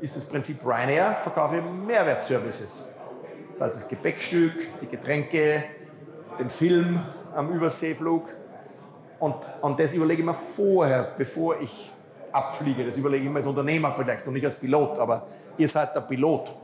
ist 0.00 0.16
das 0.16 0.24
Prinzip 0.24 0.64
Ryanair, 0.64 1.14
verkaufe 1.22 1.60
Mehrwertservices. 1.60 2.86
Das 3.52 3.60
heißt 3.60 3.76
das 3.76 3.88
Gepäckstück, 3.88 4.80
die 4.80 4.86
Getränke, 4.86 5.64
den 6.38 6.48
Film 6.48 6.98
am 7.34 7.50
Überseeflug. 7.50 8.34
Und, 9.18 9.36
und 9.60 9.78
das 9.78 9.92
überlege 9.92 10.22
ich 10.22 10.26
mir 10.26 10.34
vorher, 10.34 11.14
bevor 11.18 11.60
ich 11.60 11.92
abfliege. 12.32 12.86
Das 12.86 12.96
überlege 12.96 13.24
ich 13.24 13.30
mir 13.30 13.36
als 13.36 13.46
Unternehmer 13.46 13.92
vielleicht 13.92 14.26
und 14.26 14.32
nicht 14.32 14.46
als 14.46 14.54
Pilot, 14.54 14.98
aber 14.98 15.26
ihr 15.58 15.68
seid 15.68 15.94
der 15.94 16.00
Pilot. 16.00 16.56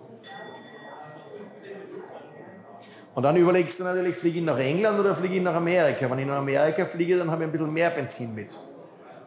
Und 3.14 3.22
dann 3.22 3.36
überlegst 3.36 3.80
du 3.80 3.84
natürlich, 3.84 4.16
fliege 4.16 4.38
ich 4.38 4.44
nach 4.44 4.58
England 4.58 4.98
oder 4.98 5.14
fliege 5.14 5.36
ich 5.36 5.42
nach 5.42 5.54
Amerika? 5.54 6.10
Wenn 6.10 6.18
ich 6.18 6.26
nach 6.26 6.36
Amerika 6.36 6.84
fliege, 6.86 7.18
dann 7.18 7.30
habe 7.30 7.42
ich 7.42 7.48
ein 7.48 7.52
bisschen 7.52 7.72
mehr 7.72 7.90
Benzin 7.90 8.34
mit. 8.34 8.54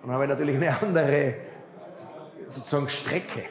Dann 0.02 0.12
habe 0.12 0.24
ich 0.24 0.30
natürlich 0.30 0.56
eine 0.56 0.82
andere 0.82 1.36
sozusagen 2.48 2.90
Strecke. 2.90 3.46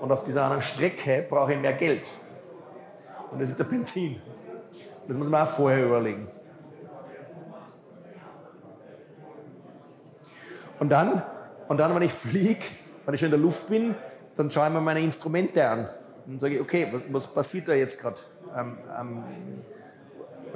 Und 0.00 0.12
auf 0.12 0.22
dieser 0.22 0.44
anderen 0.44 0.62
Strecke 0.62 1.24
brauche 1.28 1.52
ich 1.54 1.58
mehr 1.58 1.72
Geld. 1.72 2.10
Und 3.30 3.40
das 3.40 3.48
ist 3.48 3.58
der 3.58 3.64
Benzin. 3.64 4.20
Das 5.08 5.16
muss 5.16 5.28
man 5.28 5.42
auch 5.42 5.50
vorher 5.50 5.84
überlegen. 5.84 6.28
Und 10.78 10.90
dann, 10.90 11.22
und 11.68 11.78
dann 11.78 11.94
wenn 11.94 12.02
ich 12.02 12.12
fliege, 12.12 12.64
wenn 13.04 13.14
ich 13.14 13.20
schon 13.20 13.26
in 13.26 13.32
der 13.32 13.40
Luft 13.40 13.68
bin, 13.68 13.94
dann 14.36 14.50
schaue 14.50 14.66
ich 14.68 14.72
mir 14.72 14.80
meine 14.80 15.00
Instrumente 15.00 15.66
an. 15.66 15.88
Und 16.26 16.40
sage 16.40 16.56
ich, 16.56 16.60
okay, 16.60 16.88
was, 16.90 17.02
was 17.10 17.26
passiert 17.26 17.68
da 17.68 17.74
jetzt 17.74 18.00
gerade? 18.00 18.16
Ähm, 18.56 18.78
ähm, 18.98 19.24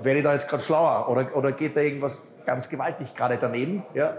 werde 0.01 0.19
ich 0.19 0.25
da 0.25 0.33
jetzt 0.33 0.49
gerade 0.49 0.63
schlauer 0.63 1.09
oder, 1.09 1.37
oder 1.37 1.53
geht 1.53 1.77
da 1.77 1.81
irgendwas 1.81 2.19
ganz 2.47 2.69
gewaltig 2.69 3.15
gerade 3.15 3.39
daneben? 3.41 3.83
Ja? 3.95 4.17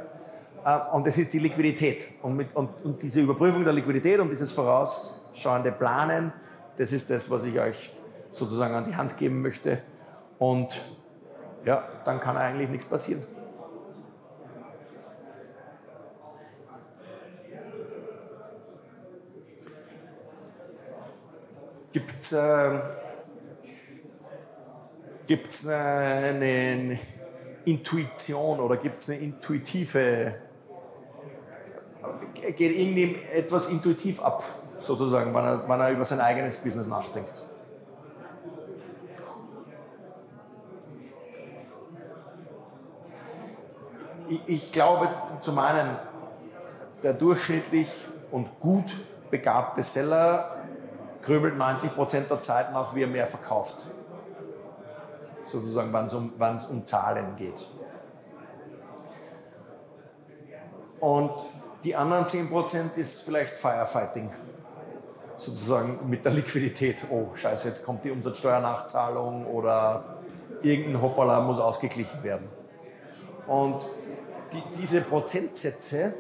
Äh, 0.65 0.79
und 0.91 1.05
das 1.05 1.17
ist 1.17 1.33
die 1.33 1.39
Liquidität. 1.39 2.07
Und, 2.21 2.35
mit, 2.35 2.55
und, 2.55 2.69
und 2.83 3.01
diese 3.01 3.21
Überprüfung 3.21 3.63
der 3.63 3.73
Liquidität 3.73 4.19
und 4.19 4.29
dieses 4.29 4.51
vorausschauende 4.51 5.71
Planen, 5.71 6.33
das 6.77 6.91
ist 6.91 7.09
das, 7.09 7.29
was 7.29 7.43
ich 7.43 7.59
euch 7.59 7.93
sozusagen 8.31 8.73
an 8.73 8.85
die 8.85 8.95
Hand 8.95 9.17
geben 9.17 9.41
möchte. 9.41 9.81
Und 10.37 10.81
ja, 11.65 11.83
dann 12.05 12.19
kann 12.19 12.37
eigentlich 12.37 12.69
nichts 12.69 12.85
passieren. 12.85 13.23
Gibt 21.91 22.21
es 22.21 22.31
äh, 22.33 22.79
gibt's 25.29 25.67
eine 25.67 26.99
Intuition 27.65 28.59
oder 28.59 28.77
gibt 28.77 29.01
es 29.01 29.11
eine 29.11 29.19
intuitive, 29.19 30.33
geht 32.53 32.77
irgendwie 32.77 33.17
etwas 33.33 33.69
intuitiv 33.69 34.21
ab, 34.21 34.43
sozusagen, 34.79 35.33
wenn 35.33 35.43
er, 35.43 35.67
wenn 35.67 35.79
er 35.79 35.91
über 35.91 36.05
sein 36.05 36.19
eigenes 36.19 36.57
Business 36.57 36.87
nachdenkt? 36.87 37.43
Ich, 44.29 44.41
ich 44.47 44.71
glaube 44.71 45.09
zum 45.41 45.57
einen, 45.59 45.97
der 47.03 47.13
durchschnittlich 47.13 47.89
und 48.31 48.59
gut 48.59 48.95
begabte 49.31 49.83
Seller 49.83 50.55
grübelt 51.23 51.57
90 51.57 51.95
Prozent 51.95 52.29
der 52.29 52.41
Zeit 52.41 52.71
nach, 52.73 52.95
wie 52.95 53.03
er 53.03 53.07
mehr 53.07 53.27
verkauft. 53.27 53.85
Sozusagen, 55.43 55.91
wenn 55.93 56.05
es 56.05 56.13
um, 56.13 56.33
um 56.69 56.85
Zahlen 56.85 57.35
geht. 57.35 57.65
Und 60.99 61.31
die 61.83 61.95
anderen 61.95 62.27
10 62.27 62.49
Prozent 62.49 62.97
ist 62.97 63.21
vielleicht 63.21 63.57
Firefighting. 63.57 64.31
Sozusagen 65.37 66.09
mit 66.09 66.25
der 66.25 66.33
Liquidität. 66.33 67.05
Oh, 67.09 67.27
scheiße, 67.33 67.69
jetzt 67.69 67.85
kommt 67.85 68.03
die 68.03 68.11
Umsatzsteuernachzahlung 68.11 69.45
oder 69.45 70.03
irgendein 70.61 71.01
Hoppala 71.01 71.39
muss 71.39 71.59
ausgeglichen 71.59 72.21
werden. 72.23 72.49
Und 73.47 73.87
die, 74.51 74.61
diese 74.77 75.01
Prozentsätze, 75.01 76.13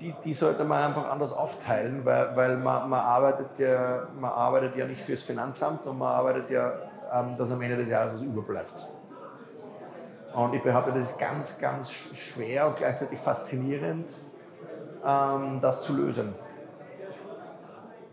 die, 0.00 0.14
die 0.24 0.34
sollte 0.34 0.64
man 0.64 0.84
einfach 0.84 1.10
anders 1.10 1.32
aufteilen, 1.32 2.04
weil, 2.04 2.36
weil 2.36 2.56
man, 2.58 2.90
man, 2.90 3.00
arbeitet 3.00 3.58
ja, 3.58 4.08
man 4.18 4.30
arbeitet 4.30 4.76
ja 4.76 4.86
nicht 4.86 5.00
fürs 5.00 5.22
Finanzamt 5.22 5.86
und 5.86 5.98
man 5.98 6.08
arbeitet 6.08 6.50
ja, 6.50 6.72
ähm, 7.12 7.36
dass 7.36 7.50
am 7.50 7.62
Ende 7.62 7.76
des 7.76 7.88
Jahres 7.88 8.14
was 8.14 8.22
überbleibt. 8.22 8.88
Und 10.34 10.54
ich 10.54 10.62
behaupte, 10.62 10.92
das 10.92 11.10
ist 11.10 11.18
ganz, 11.18 11.58
ganz 11.58 11.90
schwer 11.90 12.66
und 12.66 12.76
gleichzeitig 12.76 13.18
faszinierend, 13.18 14.12
ähm, 15.04 15.60
das 15.60 15.82
zu 15.82 15.96
lösen. 15.96 16.34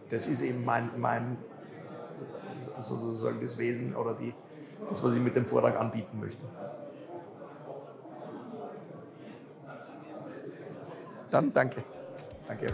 Das 0.09 0.27
ist 0.27 0.41
eben 0.41 0.65
mein, 0.65 0.89
mein 0.97 1.37
sozusagen 2.81 3.39
das 3.41 3.57
Wesen 3.57 3.95
oder 3.95 4.13
die, 4.13 4.33
das, 4.89 5.03
was 5.03 5.13
ich 5.13 5.21
mit 5.21 5.35
dem 5.35 5.45
Vortrag 5.45 5.79
anbieten 5.79 6.19
möchte. 6.19 6.43
Dann 11.29 11.53
danke. 11.53 11.83
Danke. 12.47 12.73